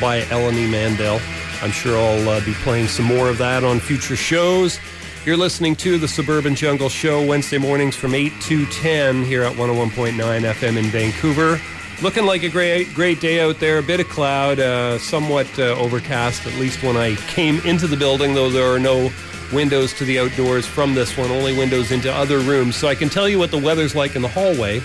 by 0.00 0.22
Eleni 0.22 0.66
Mandell. 0.66 1.20
I'm 1.62 1.72
sure 1.72 1.98
I'll 1.98 2.26
uh, 2.26 2.44
be 2.46 2.54
playing 2.54 2.86
some 2.86 3.04
more 3.04 3.28
of 3.28 3.36
that 3.36 3.64
on 3.64 3.80
future 3.80 4.16
shows. 4.16 4.80
You're 5.26 5.36
listening 5.36 5.74
to 5.76 5.98
the 5.98 6.06
Suburban 6.06 6.54
Jungle 6.54 6.88
Show 6.88 7.26
Wednesday 7.26 7.58
mornings 7.58 7.96
from 7.96 8.14
8 8.14 8.32
to 8.42 8.64
10 8.66 9.24
here 9.24 9.42
at 9.42 9.56
101.9 9.56 10.14
FM 10.14 10.76
in 10.76 10.84
Vancouver. 10.84 11.60
Looking 12.00 12.24
like 12.26 12.44
a 12.44 12.48
great, 12.48 12.94
great 12.94 13.20
day 13.20 13.40
out 13.40 13.58
there. 13.58 13.78
A 13.78 13.82
bit 13.82 13.98
of 13.98 14.08
cloud, 14.08 14.60
uh, 14.60 15.00
somewhat 15.00 15.48
uh, 15.58 15.74
overcast, 15.80 16.46
at 16.46 16.54
least 16.60 16.84
when 16.84 16.96
I 16.96 17.16
came 17.16 17.58
into 17.62 17.88
the 17.88 17.96
building, 17.96 18.34
though 18.34 18.50
there 18.50 18.72
are 18.72 18.78
no 18.78 19.10
windows 19.52 19.92
to 19.94 20.04
the 20.04 20.20
outdoors 20.20 20.64
from 20.64 20.94
this 20.94 21.18
one, 21.18 21.32
only 21.32 21.58
windows 21.58 21.90
into 21.90 22.08
other 22.14 22.38
rooms. 22.38 22.76
So 22.76 22.86
I 22.86 22.94
can 22.94 23.08
tell 23.08 23.28
you 23.28 23.40
what 23.40 23.50
the 23.50 23.58
weather's 23.58 23.96
like 23.96 24.14
in 24.14 24.22
the 24.22 24.28
hallway 24.28 24.80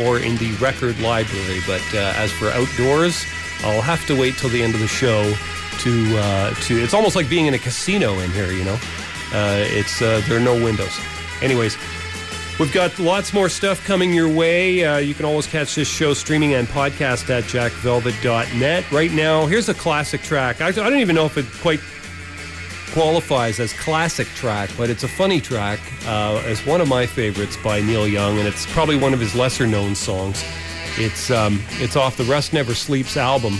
or 0.00 0.18
in 0.18 0.36
the 0.38 0.50
record 0.60 0.98
library. 0.98 1.60
But 1.68 1.84
uh, 1.94 2.14
as 2.16 2.32
for 2.32 2.48
outdoors, 2.48 3.24
I'll 3.60 3.80
have 3.80 4.04
to 4.08 4.20
wait 4.20 4.38
till 4.38 4.50
the 4.50 4.60
end 4.60 4.74
of 4.74 4.80
the 4.80 4.88
show 4.88 5.22
to 5.82 6.18
uh, 6.18 6.54
to. 6.54 6.82
It's 6.82 6.94
almost 6.94 7.14
like 7.14 7.30
being 7.30 7.46
in 7.46 7.54
a 7.54 7.60
casino 7.60 8.18
in 8.18 8.32
here, 8.32 8.50
you 8.50 8.64
know. 8.64 8.78
Uh, 9.34 9.64
it's 9.66 10.00
uh, 10.00 10.22
there 10.28 10.36
are 10.36 10.40
no 10.40 10.54
windows. 10.54 10.96
Anyways, 11.42 11.76
we've 12.60 12.72
got 12.72 12.96
lots 13.00 13.32
more 13.32 13.48
stuff 13.48 13.84
coming 13.84 14.14
your 14.14 14.28
way. 14.28 14.84
Uh, 14.84 14.98
you 14.98 15.12
can 15.12 15.24
always 15.24 15.46
catch 15.46 15.74
this 15.74 15.88
show 15.88 16.14
streaming 16.14 16.54
and 16.54 16.68
podcast 16.68 17.28
at 17.30 17.42
jackvelvet.net. 17.44 18.90
Right 18.92 19.10
now, 19.12 19.46
here's 19.46 19.68
a 19.68 19.74
classic 19.74 20.22
track. 20.22 20.60
I, 20.60 20.68
I 20.68 20.72
don't 20.72 21.00
even 21.00 21.16
know 21.16 21.26
if 21.26 21.36
it 21.36 21.46
quite 21.60 21.80
qualifies 22.92 23.58
as 23.58 23.72
classic 23.72 24.28
track, 24.28 24.70
but 24.78 24.88
it's 24.88 25.02
a 25.02 25.08
funny 25.08 25.40
track. 25.40 25.80
Uh, 26.06 26.40
it's 26.46 26.64
one 26.64 26.80
of 26.80 26.86
my 26.86 27.04
favorites 27.04 27.56
by 27.56 27.80
Neil 27.80 28.06
Young, 28.06 28.38
and 28.38 28.46
it's 28.46 28.66
probably 28.72 28.96
one 28.96 29.12
of 29.12 29.18
his 29.18 29.34
lesser 29.34 29.66
known 29.66 29.96
songs. 29.96 30.44
It's 30.96 31.28
um, 31.32 31.60
it's 31.72 31.96
off 31.96 32.16
the 32.16 32.22
Rust 32.24 32.52
Never 32.52 32.72
Sleeps 32.72 33.16
album, 33.16 33.58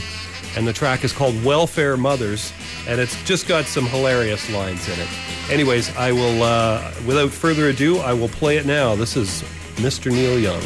and 0.56 0.68
the 0.68 0.72
track 0.72 1.02
is 1.02 1.12
called 1.12 1.42
Welfare 1.44 1.96
Mothers, 1.96 2.52
and 2.86 3.00
it's 3.00 3.22
just 3.24 3.48
got 3.48 3.64
some 3.64 3.86
hilarious 3.86 4.50
lines 4.50 4.88
in 4.88 4.98
it. 4.98 5.08
Anyways, 5.50 5.94
I 5.96 6.12
will, 6.12 6.42
uh, 6.42 6.92
without 7.06 7.30
further 7.30 7.68
ado, 7.68 7.98
I 7.98 8.12
will 8.12 8.28
play 8.28 8.56
it 8.56 8.66
now. 8.66 8.94
This 8.94 9.16
is 9.16 9.42
Mr. 9.76 10.10
Neil 10.10 10.38
Young. 10.38 10.62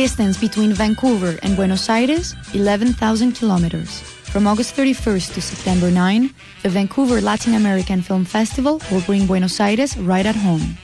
Distance 0.00 0.40
between 0.40 0.72
Vancouver 0.72 1.38
and 1.42 1.54
Buenos 1.56 1.86
Aires, 1.90 2.34
11,000 2.54 3.32
kilometers. 3.32 4.00
From 4.32 4.46
August 4.46 4.74
31st 4.74 5.34
to 5.34 5.42
September 5.42 5.90
9, 5.90 6.34
the 6.62 6.70
Vancouver 6.70 7.20
Latin 7.20 7.52
American 7.52 8.00
Film 8.00 8.24
Festival 8.24 8.80
will 8.90 9.02
bring 9.02 9.26
Buenos 9.26 9.60
Aires 9.60 9.98
right 9.98 10.24
at 10.24 10.34
home. 10.34 10.78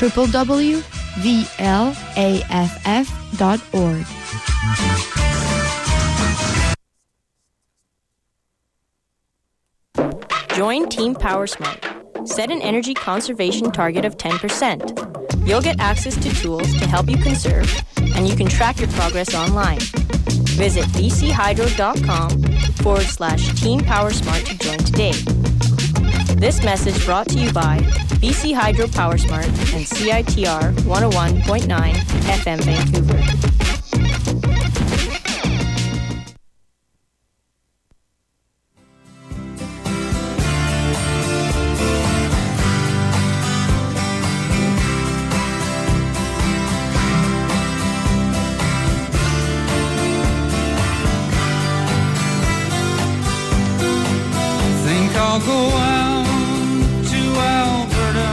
www.vlaff.org. 0.00 0.96
Join 10.56 10.88
Team 10.88 11.14
PowerSmart. 11.14 11.99
Set 12.24 12.50
an 12.50 12.60
energy 12.60 12.94
conservation 12.94 13.70
target 13.70 14.04
of 14.04 14.16
10%. 14.16 15.46
You'll 15.46 15.62
get 15.62 15.80
access 15.80 16.16
to 16.16 16.28
tools 16.34 16.72
to 16.78 16.86
help 16.86 17.08
you 17.08 17.16
conserve, 17.16 17.68
and 18.14 18.28
you 18.28 18.36
can 18.36 18.46
track 18.46 18.78
your 18.78 18.88
progress 18.88 19.34
online. 19.34 19.78
Visit 20.58 20.84
bchydro.com 20.86 22.42
forward 22.82 23.06
slash 23.06 23.60
Team 23.60 23.80
PowerSmart 23.80 24.44
to 24.46 24.58
join 24.58 24.78
today. 24.78 25.12
This 26.36 26.62
message 26.62 27.04
brought 27.04 27.28
to 27.28 27.38
you 27.38 27.52
by 27.52 27.78
BC 28.20 28.54
Hydro 28.54 28.86
PowerSmart 28.86 29.48
and 29.74 29.86
CITR 29.86 30.72
101.9 30.72 31.94
FM 32.24 32.60
Vancouver. 32.62 33.69
I'll 55.32 55.38
go 55.38 55.62
out 55.78 56.26
to 57.12 57.20
Alberta. 57.56 58.32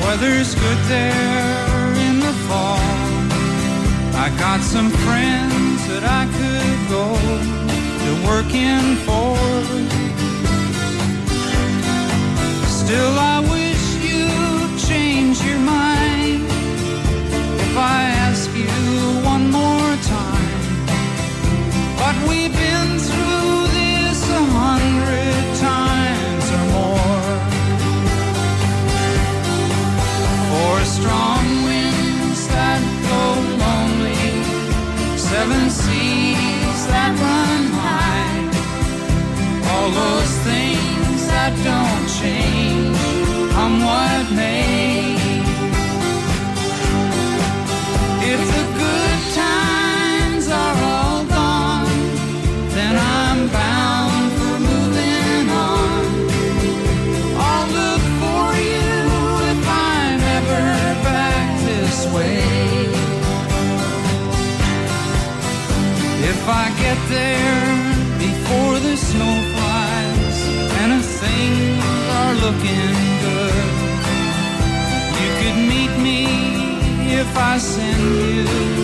Weather's 0.00 0.54
good 0.54 0.80
there 0.88 1.92
in 2.08 2.18
the 2.18 2.32
fall. 2.48 2.80
I 4.24 4.34
got 4.38 4.60
some 4.62 4.88
friends 5.04 5.86
that 5.88 6.02
I 6.02 6.24
could 6.36 6.80
go 6.96 7.06
to 8.04 8.10
working 8.24 8.96
for. 9.04 9.36
Still, 12.80 13.18
I 13.18 13.35
that 41.48 41.56
don't 41.70 42.06
change, 42.20 42.98
come 43.54 43.78
what 43.88 44.26
may. 44.34 45.14
If 48.32 48.40
the 48.54 48.64
good 48.82 49.20
times 49.44 50.44
are 50.62 50.78
all 50.94 51.22
gone, 51.40 51.98
then 52.74 52.94
I'm 52.98 53.40
bound 53.60 54.26
for 54.38 54.56
moving 54.70 55.46
on. 55.70 56.02
I'll 57.48 57.68
look 57.78 58.04
for 58.22 58.46
you 58.72 58.90
if 59.52 59.62
I'm 59.94 60.20
ever 60.38 60.66
back 61.06 61.46
this 61.70 61.98
way. 62.14 62.42
If 66.30 66.40
I 66.48 66.64
get 66.82 66.98
there 67.08 67.45
looking 72.46 72.98
good, 73.26 73.66
you 75.20 75.30
could 75.40 75.58
meet 75.72 75.92
me 76.06 76.20
if 77.20 77.36
I 77.36 77.58
send 77.58 78.00
you 78.36 78.75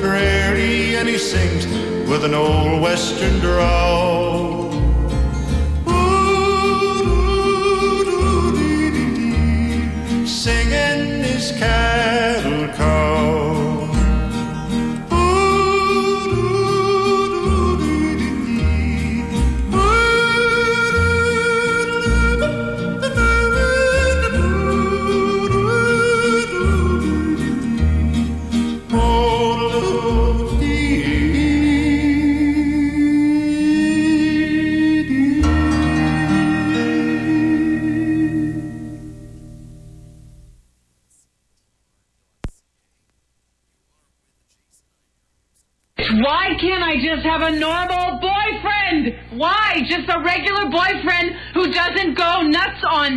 prairie 0.00 0.96
and 0.96 1.08
he 1.08 1.18
sings 1.18 1.66
with 2.08 2.24
an 2.24 2.34
old 2.34 2.80
western 2.80 3.38
drawl. 3.40 4.17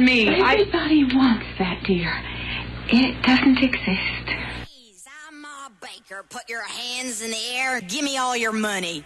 me. 0.02 0.28
Everybody 0.28 1.06
I... 1.10 1.16
wants 1.16 1.46
that, 1.60 1.84
dear. 1.86 2.14
It 2.88 3.22
doesn't 3.24 3.60
exist. 3.60 4.26
Please, 4.66 5.06
I'm 5.28 5.42
Ma 5.42 5.70
Baker. 5.80 6.24
Put 6.30 6.50
your 6.50 6.64
hands 6.64 7.22
in 7.22 7.32
the 7.32 7.56
air. 7.56 7.82
Give 7.82 8.04
me 8.04 8.18
all 8.18 8.36
your 8.36 8.52
money. 8.52 9.04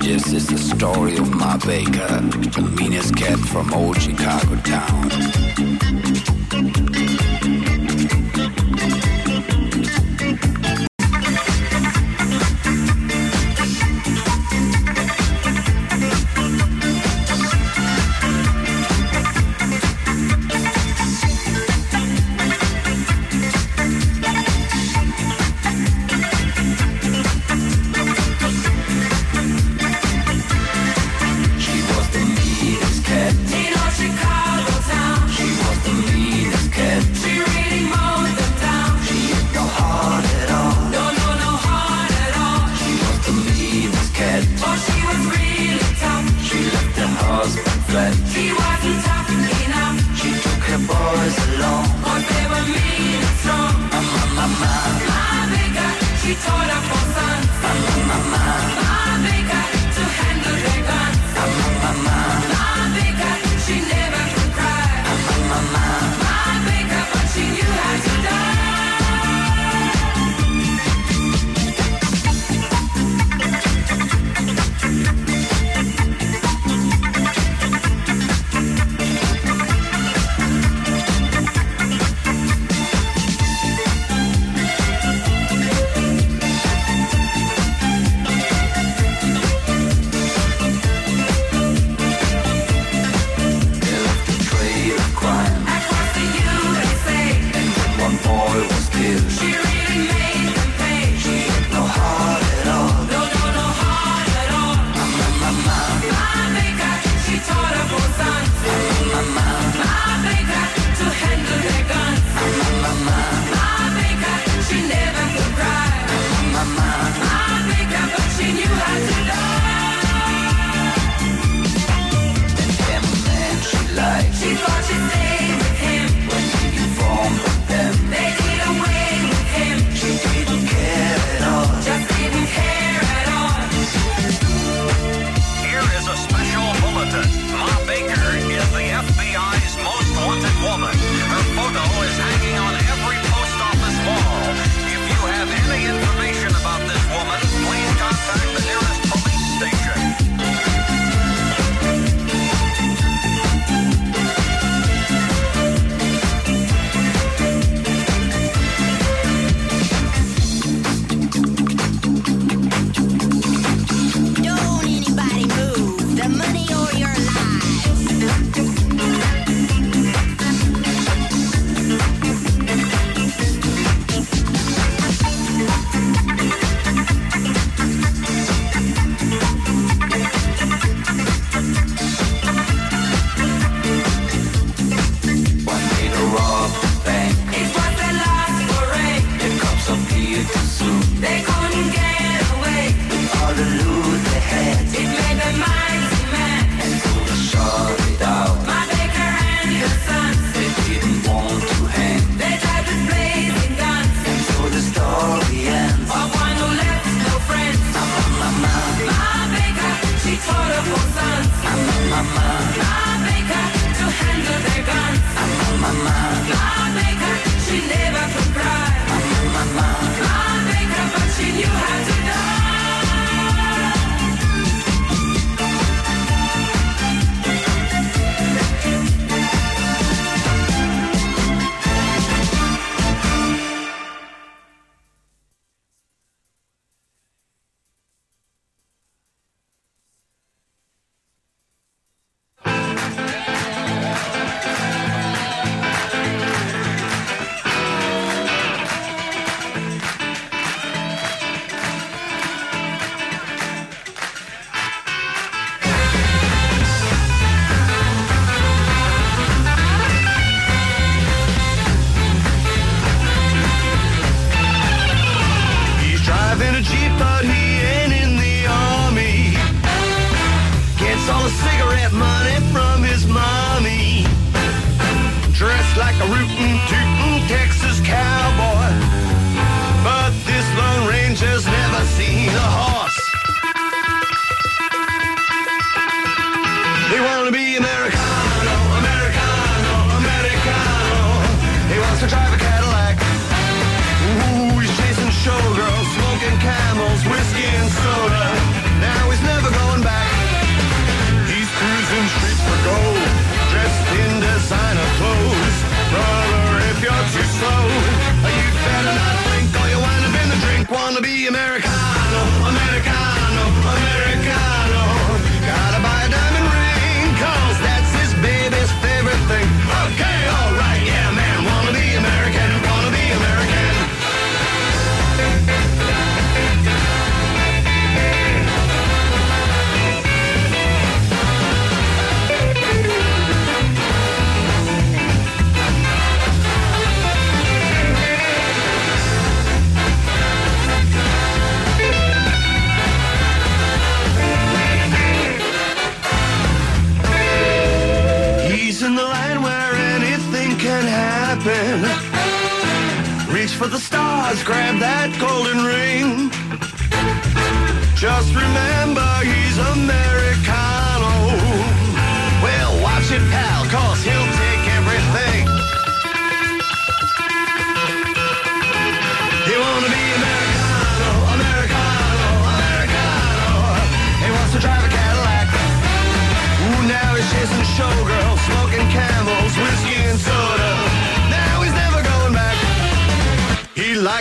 This 0.00 0.32
is 0.32 0.46
the 0.48 0.58
story 0.58 1.16
of 1.16 1.34
Ma 1.34 1.56
Baker, 1.58 2.20
the 2.20 2.74
meanest 2.78 3.16
cat 3.16 3.38
from 3.38 3.72
old 3.72 4.00
Chicago 4.00 4.56
town. 4.56 5.71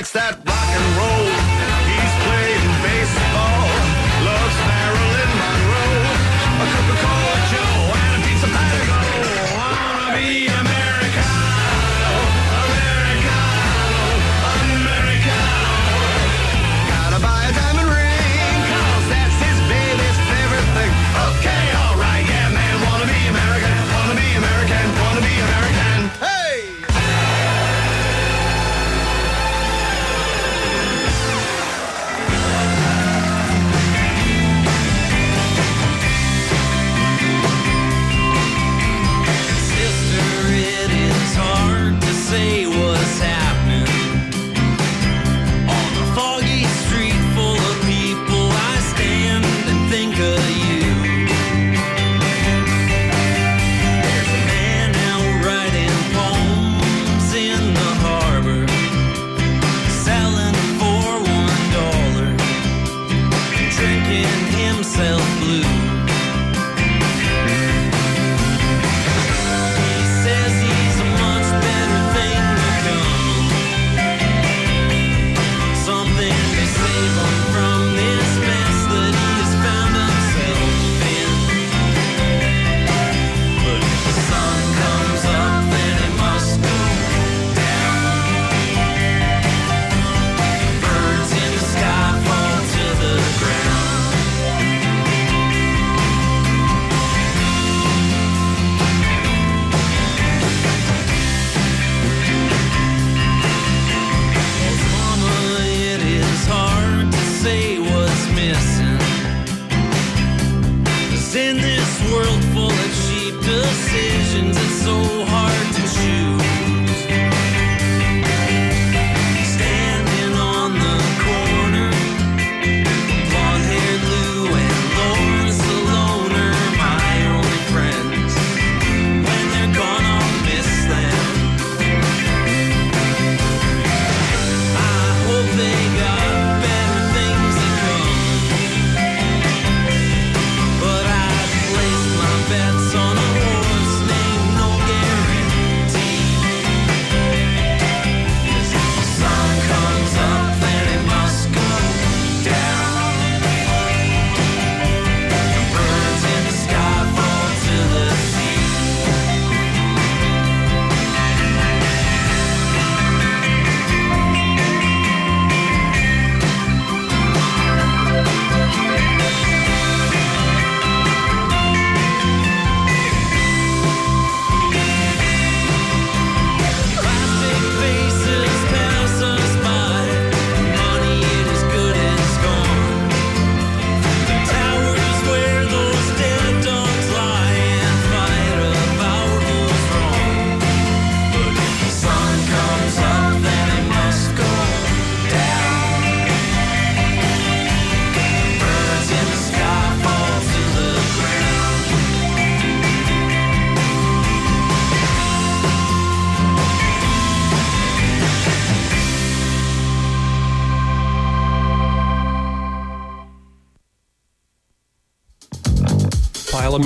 He 0.02 0.06
that 0.14 0.41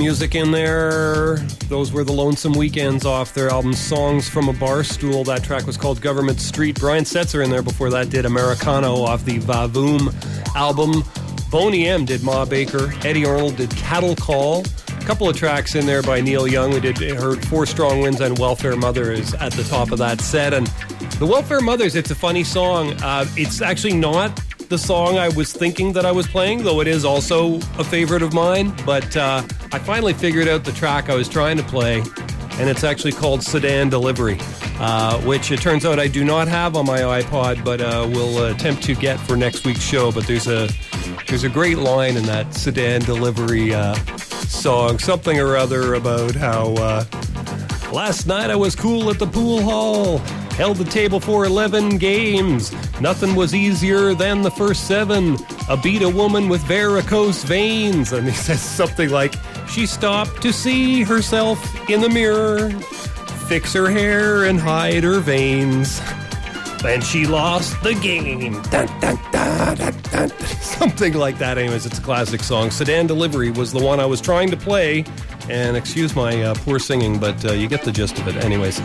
music 0.06 0.36
in 0.36 0.52
there. 0.52 1.38
Those 1.68 1.90
were 1.90 2.04
the 2.04 2.12
Lonesome 2.12 2.52
Weekends 2.52 3.04
off 3.04 3.34
their 3.34 3.48
album 3.48 3.72
Songs 3.72 4.28
from 4.28 4.48
a 4.48 4.52
Bar 4.52 4.84
Stool. 4.84 5.24
That 5.24 5.42
track 5.42 5.66
was 5.66 5.76
called 5.76 6.00
Government 6.00 6.38
Street. 6.38 6.78
Brian 6.78 7.02
Setzer 7.02 7.42
in 7.42 7.50
there 7.50 7.60
before 7.60 7.90
that 7.90 8.08
did 8.08 8.24
Americano 8.24 9.02
off 9.02 9.24
the 9.24 9.40
Vavoom 9.40 10.14
album. 10.54 11.02
Boney 11.50 11.88
M 11.88 12.04
did 12.04 12.22
Ma 12.22 12.44
Baker. 12.44 12.92
Eddy 13.04 13.26
Arnold 13.26 13.56
did 13.56 13.70
Cattle 13.70 14.14
Call. 14.14 14.64
A 14.88 15.04
couple 15.04 15.28
of 15.28 15.36
tracks 15.36 15.74
in 15.74 15.86
there 15.86 16.02
by 16.02 16.20
Neil 16.20 16.46
Young. 16.46 16.70
We 16.70 16.78
did 16.78 16.98
heard 16.98 17.44
Four 17.44 17.66
Strong 17.66 18.00
Winds 18.00 18.20
and 18.20 18.38
Welfare 18.38 18.76
Mother 18.76 19.10
is 19.10 19.34
at 19.34 19.54
the 19.54 19.64
top 19.64 19.90
of 19.90 19.98
that 19.98 20.20
set. 20.20 20.54
And 20.54 20.68
the 21.18 21.26
Welfare 21.26 21.60
Mothers, 21.60 21.96
it's 21.96 22.12
a 22.12 22.14
funny 22.14 22.44
song. 22.44 22.92
Uh, 23.02 23.26
it's 23.36 23.60
actually 23.60 23.94
not 23.94 24.40
the 24.68 24.78
song 24.78 25.18
I 25.18 25.28
was 25.28 25.52
thinking 25.52 25.92
that 25.92 26.04
I 26.04 26.12
was 26.12 26.26
playing, 26.26 26.64
though 26.64 26.80
it 26.80 26.86
is 26.86 27.04
also 27.04 27.56
a 27.78 27.84
favorite 27.84 28.22
of 28.22 28.32
mine. 28.32 28.74
But 28.84 29.16
uh, 29.16 29.42
I 29.72 29.78
finally 29.78 30.12
figured 30.12 30.48
out 30.48 30.64
the 30.64 30.72
track 30.72 31.08
I 31.08 31.14
was 31.14 31.28
trying 31.28 31.56
to 31.56 31.62
play, 31.62 32.00
and 32.52 32.68
it's 32.68 32.84
actually 32.84 33.12
called 33.12 33.42
Sedan 33.42 33.88
Delivery, 33.88 34.38
uh, 34.78 35.20
which 35.22 35.50
it 35.52 35.60
turns 35.60 35.84
out 35.84 35.98
I 35.98 36.08
do 36.08 36.24
not 36.24 36.48
have 36.48 36.76
on 36.76 36.86
my 36.86 37.00
iPod, 37.00 37.64
but 37.64 37.80
uh, 37.80 38.08
will 38.12 38.46
attempt 38.46 38.82
to 38.84 38.94
get 38.94 39.18
for 39.20 39.36
next 39.36 39.64
week's 39.64 39.82
show. 39.82 40.10
But 40.10 40.26
there's 40.26 40.48
a 40.48 40.68
there's 41.28 41.44
a 41.44 41.50
great 41.50 41.78
line 41.78 42.16
in 42.16 42.24
that 42.24 42.54
Sedan 42.54 43.02
Delivery 43.02 43.74
uh, 43.74 43.94
song, 44.46 44.98
something 44.98 45.38
or 45.38 45.56
other 45.56 45.94
about 45.94 46.34
how 46.34 46.74
uh, 46.74 47.04
last 47.92 48.26
night 48.26 48.50
I 48.50 48.56
was 48.56 48.74
cool 48.74 49.10
at 49.10 49.18
the 49.18 49.26
pool 49.26 49.62
hall. 49.62 50.20
Held 50.56 50.78
the 50.78 50.84
table 50.84 51.20
for 51.20 51.44
11 51.44 51.98
games. 51.98 52.72
Nothing 52.98 53.34
was 53.34 53.54
easier 53.54 54.14
than 54.14 54.40
the 54.40 54.50
first 54.50 54.86
seven. 54.86 55.36
A 55.68 55.76
beat 55.76 56.00
a 56.00 56.08
woman 56.08 56.48
with 56.48 56.62
varicose 56.62 57.44
veins. 57.44 58.12
And 58.12 58.26
he 58.26 58.32
says 58.48 58.62
something 58.62 59.10
like, 59.10 59.34
She 59.68 59.84
stopped 59.84 60.40
to 60.40 60.52
see 60.54 61.02
herself 61.02 61.58
in 61.90 62.00
the 62.00 62.08
mirror, 62.08 62.70
fix 63.48 63.74
her 63.74 63.90
hair 63.90 64.44
and 64.44 64.58
hide 64.58 65.04
her 65.04 65.20
veins. 65.20 66.00
And 66.84 67.04
she 67.04 67.26
lost 67.26 67.82
the 67.82 67.94
game. 67.94 68.62
Dun, 68.62 68.86
dun, 69.00 69.18
dun. 69.32 70.30
Something 70.60 71.14
like 71.14 71.36
that. 71.38 71.58
Anyways, 71.58 71.84
it's 71.84 71.98
a 71.98 72.02
classic 72.02 72.42
song. 72.42 72.70
Sedan 72.70 73.06
Delivery 73.06 73.50
was 73.50 73.72
the 73.72 73.82
one 73.82 74.00
I 74.00 74.06
was 74.06 74.20
trying 74.20 74.50
to 74.50 74.56
play. 74.56 75.04
And 75.48 75.76
excuse 75.76 76.16
my 76.16 76.42
uh, 76.42 76.54
poor 76.54 76.78
singing, 76.78 77.18
but 77.18 77.44
uh, 77.44 77.52
you 77.52 77.68
get 77.68 77.82
the 77.82 77.92
gist 77.92 78.18
of 78.18 78.28
it. 78.28 78.36
Anyways, 78.44 78.80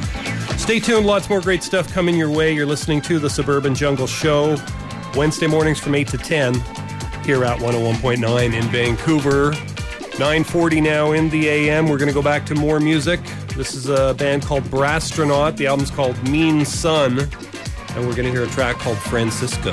stay 0.62 0.80
tuned. 0.80 1.08
Lots 1.08 1.28
more 1.28 1.42
great 1.42 1.64
stuff 1.64 1.92
coming 1.92 2.16
your 2.16 2.30
way. 2.30 2.54
You're 2.54 2.68
listening 2.68 3.02
to 3.02 3.18
the 3.18 3.30
Suburban 3.30 3.74
Jungle 3.74 4.06
Show, 4.06 4.58
Wednesday 5.16 5.48
mornings 5.48 5.80
from 5.80 5.96
8 5.96 6.08
to 6.10 6.18
10 6.20 6.54
here 7.24 7.44
at 7.44 7.60
101.9 7.60 8.54
in 8.54 8.64
Vancouver. 8.66 9.52
940 10.20 10.82
now 10.82 11.14
in 11.14 11.32
the 11.32 11.48
AM. 11.50 11.88
We're 11.88 11.98
going 11.98 12.10
to 12.10 12.14
go 12.14 12.22
back 12.22 12.46
to 12.46 12.56
more 12.56 12.80
music. 12.80 13.20
This 13.56 13.74
is 13.74 13.90
a 13.90 14.14
band 14.14 14.44
called 14.46 14.64
Brasstronaut. 14.66 15.58
The 15.58 15.66
album's 15.66 15.90
called 15.90 16.22
Mean 16.30 16.64
Sun. 16.64 17.20
And 17.20 18.08
we're 18.08 18.16
going 18.16 18.26
to 18.26 18.32
hear 18.32 18.44
a 18.44 18.48
track 18.48 18.78
called 18.78 19.00
Francisco. 19.00 19.72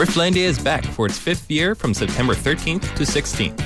Rifflandia 0.00 0.44
is 0.44 0.58
back 0.58 0.82
for 0.82 1.04
its 1.04 1.18
fifth 1.18 1.50
year 1.50 1.74
from 1.74 1.92
September 1.92 2.32
13th 2.32 2.94
to 2.94 3.02
16th. 3.02 3.58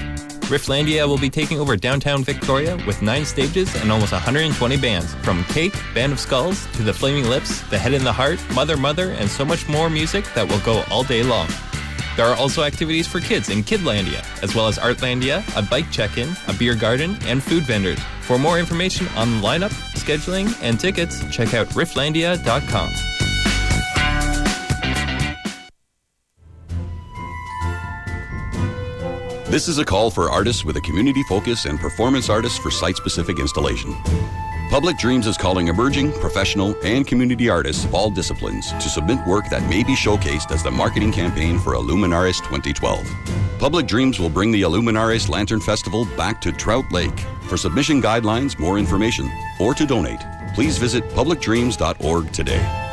Rifflandia 0.51 1.07
will 1.07 1.17
be 1.17 1.31
taking 1.31 1.61
over 1.61 1.77
downtown 1.77 2.25
Victoria 2.25 2.77
with 2.89 3.01
nine 3.03 3.25
stages 3.25 3.73
and 3.77 3.93
almost 3.93 4.11
120 4.11 4.77
bands, 4.79 5.15
from 5.23 5.45
Cake, 5.45 5.77
Band 5.95 6.13
of 6.13 6.19
Skulls, 6.19 6.67
to 6.73 6.83
The 6.83 6.93
Flaming 6.93 7.31
Lips, 7.31 7.61
The 7.71 7.79
Head 7.79 7.95
and 7.95 8.05
the 8.05 8.13
Heart, 8.13 8.41
Mother 8.53 8.77
Mother, 8.77 9.13
and 9.13 9.31
so 9.31 9.45
much 9.45 9.69
more 9.69 9.89
music 9.89 10.25
that 10.35 10.49
will 10.49 10.59
go 10.63 10.83
all 10.91 11.05
day 11.05 11.23
long. 11.23 11.47
There 12.17 12.27
are 12.27 12.35
also 12.35 12.65
activities 12.65 13.07
for 13.07 13.21
kids 13.21 13.49
in 13.49 13.63
Kidlandia, 13.63 14.27
as 14.43 14.57
well 14.57 14.67
as 14.67 14.77
Artlandia, 14.77 15.45
a 15.57 15.63
bike 15.63 15.89
check-in, 15.93 16.35
a 16.49 16.53
beer 16.55 16.75
garden, 16.75 17.17
and 17.27 17.45
food 17.45 17.63
vendors. 17.63 18.01
For 18.23 18.41
more 18.41 18.59
information 18.59 19.07
on 19.15 19.41
lineup, 19.41 19.71
scheduling, 19.95 20.53
and 20.63 20.81
tickets, 20.81 21.23
check 21.31 21.55
out 21.55 21.69
rifflandia.com. 21.69 23.14
This 29.55 29.69
is 29.69 29.79
a 29.79 29.85
call 29.85 30.11
for 30.11 30.33
artists 30.33 30.65
with 30.65 30.79
a 30.79 30.81
community 30.81 31.23
focus 31.29 31.67
and 31.67 31.79
performance 31.79 32.29
artists 32.29 32.59
for 32.59 32.73
site 32.73 32.97
specific 32.97 33.39
installation. 33.39 33.95
Public 34.69 34.99
Dreams 34.99 35.29
is 35.29 35.37
calling 35.37 35.69
emerging, 35.69 36.11
professional, 36.15 36.75
and 36.83 37.07
community 37.07 37.49
artists 37.49 37.85
of 37.85 37.95
all 37.95 38.11
disciplines 38.11 38.73
to 38.73 38.89
submit 38.89 39.25
work 39.29 39.49
that 39.51 39.63
may 39.71 39.85
be 39.85 39.95
showcased 39.95 40.51
as 40.51 40.65
the 40.65 40.73
marketing 40.73 41.13
campaign 41.13 41.61
for 41.61 41.75
Illuminares 41.75 42.39
2012. 42.39 43.09
Public 43.61 43.87
Dreams 43.87 44.19
will 44.19 44.29
bring 44.29 44.51
the 44.51 44.63
Illuminares 44.63 45.29
Lantern 45.29 45.61
Festival 45.61 46.05
back 46.17 46.41
to 46.41 46.51
Trout 46.51 46.91
Lake. 46.91 47.21
For 47.43 47.57
submission 47.57 48.03
guidelines, 48.03 48.59
more 48.59 48.77
information, 48.77 49.31
or 49.61 49.73
to 49.75 49.87
donate, 49.87 50.25
please 50.57 50.79
visit 50.79 51.09
publicdreams.org 51.11 52.33
today. 52.33 52.84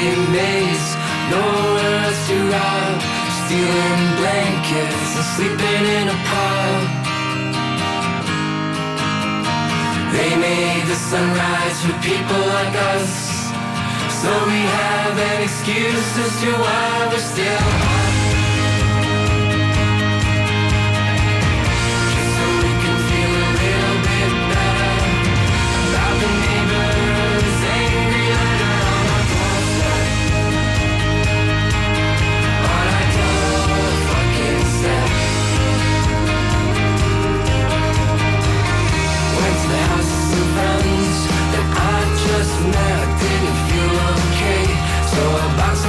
Billy 0.00 0.26
Mays, 0.32 0.96
nowhere 1.30 1.96
else 2.04 2.28
to 2.28 2.36
rob. 2.48 3.00
Stealing 3.40 4.04
blankets 4.16 5.10
and 5.18 5.26
sleeping 5.36 5.84
in 5.98 6.08
a 6.08 6.18
pile. 6.30 6.82
They 10.14 10.32
made 10.36 10.84
the 10.86 10.94
sunrise 10.94 11.78
for 11.84 11.96
people 12.00 12.42
like 12.56 12.74
us. 12.94 13.12
So 14.22 14.30
we 14.46 14.60
have 14.80 15.18
an 15.18 15.42
excuse 15.42 16.10
as 16.24 16.32
to 16.42 16.50
why 16.62 17.08
we're 17.10 17.18
still 17.18 18.09
so 45.20 45.79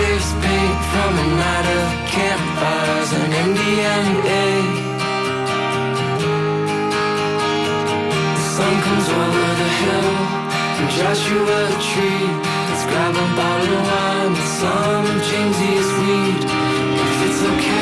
face 0.00 0.32
paint 0.44 0.78
from 0.92 1.12
a 1.24 1.26
night 1.44 1.68
of 1.78 1.86
campfires 2.16 3.10
and 3.18 3.28
MDMA. 3.48 4.46
The 8.36 8.44
sun 8.54 8.74
comes 8.86 9.08
over 9.20 9.46
the 9.62 9.70
hill 9.80 10.12
and 10.78 10.88
Joshua 10.98 11.60
tree. 11.88 12.26
Let's 12.68 12.84
grab 12.90 13.14
a 13.24 13.28
bottle 13.38 13.72
of 13.78 13.82
wine 13.90 14.32
with 14.36 14.50
some 14.62 15.06
Jamesiest 15.28 15.92
weed. 16.00 16.40
If 17.04 17.18
it's 17.26 17.42
okay. 17.50 17.79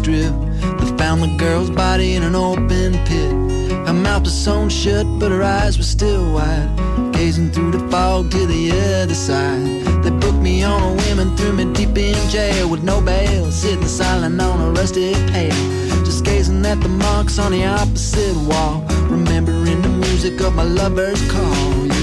Strip. 0.00 0.32
They 0.78 0.90
found 0.96 1.22
the 1.22 1.34
girl's 1.36 1.70
body 1.70 2.14
in 2.16 2.22
an 2.22 2.34
open 2.34 2.92
pit. 3.08 3.32
Her 3.86 3.92
mouth 3.92 4.22
was 4.22 4.36
sewn 4.44 4.68
shut, 4.70 5.06
but 5.18 5.30
her 5.30 5.42
eyes 5.42 5.76
were 5.76 5.90
still 5.96 6.32
wide. 6.32 6.70
Gazing 7.12 7.50
through 7.52 7.72
the 7.72 7.84
fog 7.90 8.30
to 8.30 8.46
the 8.46 8.62
other 9.02 9.14
side. 9.14 9.84
They 10.02 10.10
booked 10.10 10.42
me 10.48 10.64
on 10.64 10.80
a 10.82 10.92
whim 11.00 11.18
and 11.18 11.36
threw 11.36 11.52
me 11.52 11.64
deep 11.72 11.96
in 11.98 12.16
jail 12.30 12.70
with 12.70 12.82
no 12.82 13.00
bail. 13.00 13.50
Sitting 13.50 13.86
silent 13.86 14.40
on 14.40 14.60
a 14.66 14.70
rusty 14.70 15.12
pail. 15.32 15.58
Just 16.08 16.24
gazing 16.24 16.64
at 16.64 16.80
the 16.80 16.88
marks 16.88 17.38
on 17.38 17.52
the 17.52 17.66
opposite 17.66 18.36
wall. 18.48 18.84
Remembering 19.16 19.82
the 19.82 19.94
music 20.04 20.40
of 20.40 20.54
my 20.54 20.64
lover's 20.64 21.22
call. 21.30 21.99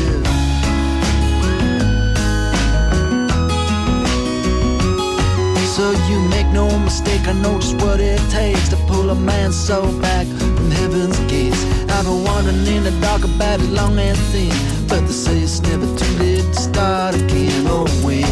So 5.77 5.91
you 6.09 6.19
make 6.29 6.47
no 6.47 6.67
mistake, 6.79 7.27
I 7.27 7.33
know 7.33 7.59
just 7.59 7.75
what 7.83 7.99
it 7.99 8.19
takes 8.31 8.67
to 8.69 8.75
pull 8.87 9.11
a 9.11 9.13
man's 9.13 9.55
soul 9.55 9.85
back 10.01 10.25
from 10.25 10.71
heaven's 10.71 11.19
gates. 11.31 11.63
I've 11.87 12.03
been 12.03 12.23
wandering 12.23 12.65
in 12.65 12.83
the 12.83 12.89
dark 12.99 13.23
about 13.23 13.59
it 13.59 13.69
long 13.69 13.95
and 13.99 14.17
thin, 14.31 14.49
but 14.87 15.01
they 15.01 15.13
say 15.13 15.37
it's 15.37 15.61
never 15.61 15.85
too 15.85 16.13
late 16.17 16.41
to 16.41 16.53
start 16.55 17.13
again. 17.13 17.67
Oh 17.67 17.85
when, 18.03 18.25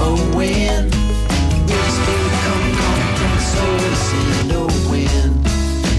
oh 0.00 0.16
when, 0.34 0.84
will 1.68 1.82
the 1.84 1.92
spirit 1.98 2.32
come, 2.46 2.66
come 2.80 3.04
from 3.18 3.32
the 3.36 3.44
soul 3.52 3.78
to 3.78 3.96
sin? 4.08 4.50
Oh 4.56 4.70
when, 4.88 5.28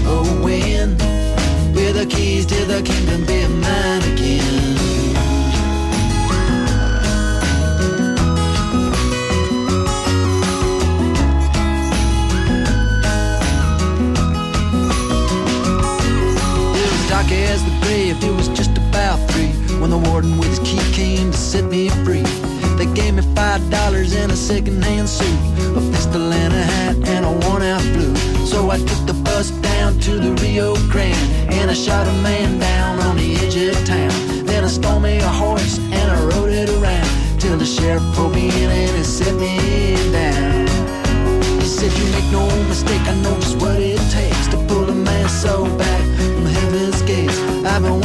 oh 0.08 0.42
when, 0.42 0.96
will 1.72 1.92
the 1.92 2.06
keys 2.10 2.46
to 2.46 2.64
the 2.64 2.82
kingdom 2.82 3.24
be 3.26 3.46
mine 3.46 4.02
again? 4.12 4.77
Warden 20.18 20.36
with 20.36 20.48
his 20.48 20.58
key 20.60 20.92
came 20.92 21.30
to 21.30 21.38
set 21.38 21.64
me 21.64 21.88
free. 22.04 22.24
They 22.76 22.86
gave 22.92 23.14
me 23.14 23.22
five 23.36 23.62
dollars 23.70 24.16
and 24.16 24.32
a 24.32 24.36
second-hand 24.36 25.08
suit, 25.08 25.38
a 25.76 25.80
pistol 25.92 26.32
and 26.32 26.52
a 26.52 26.62
hat 26.62 26.96
and 27.14 27.24
a 27.24 27.32
worn-out 27.46 27.82
blue. 27.94 28.16
So 28.44 28.70
I 28.70 28.78
took 28.78 29.02
the 29.06 29.16
bus 29.24 29.50
down 29.70 30.00
to 30.00 30.18
the 30.18 30.32
Rio 30.42 30.74
Grande 30.90 31.22
and 31.58 31.70
I 31.70 31.74
shot 31.74 32.08
a 32.08 32.12
man 32.28 32.58
down 32.58 32.98
on 33.06 33.16
the 33.16 33.36
edge 33.36 33.56
of 33.56 33.76
town. 33.86 34.10
Then 34.44 34.64
I 34.64 34.68
stole 34.68 34.98
me 34.98 35.18
a 35.18 35.32
horse 35.42 35.78
and 35.78 36.10
I 36.10 36.18
rode 36.30 36.50
it 36.50 36.68
around 36.70 37.08
till 37.38 37.56
the 37.56 37.66
sheriff 37.66 38.02
pulled 38.14 38.34
me 38.34 38.48
in 38.48 38.70
and 38.70 38.96
he 38.96 39.04
set 39.04 39.34
me 39.36 39.54
down. 40.10 40.66
He 41.62 41.68
said, 41.76 41.92
You 41.98 42.06
make 42.10 42.28
no 42.32 42.44
mistake, 42.66 43.04
I 43.12 43.14
know 43.22 43.36
just 43.38 43.56
what 43.62 43.78
it 43.80 44.02
takes 44.10 44.48
to 44.48 44.56
pull 44.66 44.88
a 44.90 44.94
man's 44.94 45.34
soul 45.42 45.68
back 45.78 46.04
from 46.34 46.46
heaven's 46.46 47.02
gates. 47.02 47.38
I've 47.64 47.82
been 47.82 48.00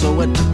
So 0.00 0.18
I 0.18 0.49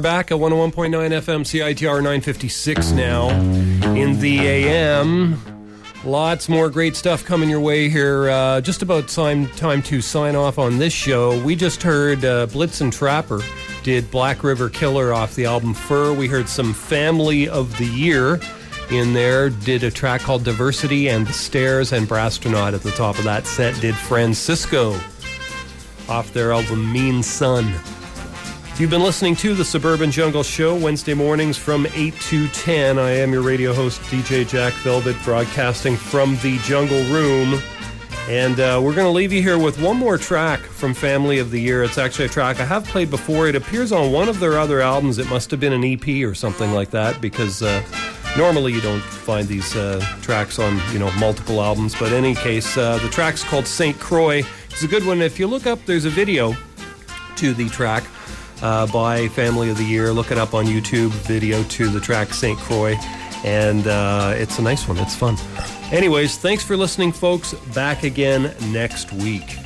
are 0.00 0.02
back 0.02 0.30
at 0.30 0.38
101.9 0.38 0.92
FM 0.92 1.44
CITR 1.44 1.96
956 1.96 2.92
now 2.92 3.28
in 3.94 4.18
the 4.18 4.38
AM. 4.38 5.38
Lots 6.04 6.48
more 6.48 6.70
great 6.70 6.96
stuff 6.96 7.22
coming 7.22 7.50
your 7.50 7.60
way 7.60 7.90
here. 7.90 8.30
Uh, 8.30 8.62
just 8.62 8.80
about 8.80 9.08
time, 9.08 9.46
time 9.48 9.82
to 9.82 10.00
sign 10.00 10.36
off 10.36 10.58
on 10.58 10.78
this 10.78 10.94
show. 10.94 11.42
We 11.44 11.54
just 11.54 11.82
heard 11.82 12.24
uh, 12.24 12.46
Blitzen 12.46 12.90
Trapper 12.90 13.42
did 13.82 14.10
Black 14.10 14.42
River 14.42 14.70
Killer 14.70 15.12
off 15.12 15.34
the 15.34 15.44
album 15.44 15.74
Furr. 15.74 16.14
We 16.14 16.28
heard 16.28 16.48
some 16.48 16.72
Family 16.72 17.46
of 17.46 17.76
the 17.76 17.84
Year 17.84 18.40
in 18.90 19.12
there, 19.12 19.50
did 19.50 19.84
a 19.84 19.90
track 19.90 20.22
called 20.22 20.44
Diversity 20.44 21.10
and 21.10 21.26
the 21.26 21.34
Stairs, 21.34 21.92
and 21.92 22.08
Brasstronaut 22.08 22.72
at 22.72 22.80
the 22.80 22.92
top 22.92 23.18
of 23.18 23.24
that 23.24 23.46
set 23.46 23.78
did 23.82 23.94
Francisco 23.94 24.92
off 26.08 26.32
their 26.32 26.52
album 26.52 26.90
Mean 26.90 27.22
Sun. 27.22 27.74
You've 28.80 28.88
been 28.88 29.02
listening 29.02 29.36
to 29.36 29.52
the 29.52 29.62
Suburban 29.62 30.10
Jungle 30.10 30.42
Show 30.42 30.74
Wednesday 30.74 31.12
mornings 31.12 31.58
from 31.58 31.86
8 31.92 32.18
to 32.18 32.48
10. 32.48 32.98
I 32.98 33.10
am 33.10 33.30
your 33.30 33.42
radio 33.42 33.74
host, 33.74 34.00
DJ 34.04 34.48
Jack 34.48 34.72
Velvet, 34.72 35.22
broadcasting 35.22 35.98
from 35.98 36.36
the 36.36 36.56
Jungle 36.62 37.02
Room. 37.12 37.60
And 38.30 38.58
uh, 38.58 38.80
we're 38.82 38.94
going 38.94 39.06
to 39.06 39.10
leave 39.10 39.34
you 39.34 39.42
here 39.42 39.58
with 39.58 39.78
one 39.82 39.98
more 39.98 40.16
track 40.16 40.60
from 40.60 40.94
Family 40.94 41.40
of 41.40 41.50
the 41.50 41.60
Year. 41.60 41.82
It's 41.82 41.98
actually 41.98 42.24
a 42.24 42.30
track 42.30 42.58
I 42.58 42.64
have 42.64 42.86
played 42.86 43.10
before. 43.10 43.48
It 43.48 43.54
appears 43.54 43.92
on 43.92 44.12
one 44.12 44.30
of 44.30 44.40
their 44.40 44.58
other 44.58 44.80
albums. 44.80 45.18
It 45.18 45.28
must 45.28 45.50
have 45.50 45.60
been 45.60 45.74
an 45.74 45.84
EP 45.84 46.26
or 46.26 46.34
something 46.34 46.72
like 46.72 46.88
that 46.88 47.20
because 47.20 47.62
uh, 47.62 47.82
normally 48.38 48.72
you 48.72 48.80
don't 48.80 49.02
find 49.02 49.46
these 49.46 49.76
uh, 49.76 50.00
tracks 50.22 50.58
on 50.58 50.80
you 50.90 50.98
know 50.98 51.10
multiple 51.18 51.60
albums. 51.60 51.94
But 51.94 52.12
in 52.12 52.24
any 52.24 52.34
case, 52.34 52.78
uh, 52.78 52.96
the 52.96 53.10
track's 53.10 53.44
called 53.44 53.66
St. 53.66 54.00
Croix. 54.00 54.42
It's 54.70 54.84
a 54.84 54.88
good 54.88 55.04
one. 55.04 55.20
If 55.20 55.38
you 55.38 55.48
look 55.48 55.66
up, 55.66 55.84
there's 55.84 56.06
a 56.06 56.10
video 56.10 56.56
to 57.36 57.52
the 57.52 57.68
track 57.68 58.04
uh, 58.62 58.86
by 58.88 59.28
Family 59.28 59.70
of 59.70 59.76
the 59.76 59.84
Year. 59.84 60.12
Look 60.12 60.30
it 60.30 60.38
up 60.38 60.54
on 60.54 60.66
YouTube, 60.66 61.10
video 61.10 61.62
to 61.64 61.88
the 61.88 62.00
track 62.00 62.32
St. 62.32 62.58
Croix. 62.58 62.96
And 63.44 63.86
uh, 63.86 64.34
it's 64.36 64.58
a 64.58 64.62
nice 64.62 64.86
one. 64.86 64.98
It's 64.98 65.16
fun. 65.16 65.36
Anyways, 65.92 66.36
thanks 66.36 66.62
for 66.62 66.76
listening, 66.76 67.12
folks. 67.12 67.54
Back 67.74 68.02
again 68.02 68.54
next 68.70 69.12
week. 69.12 69.56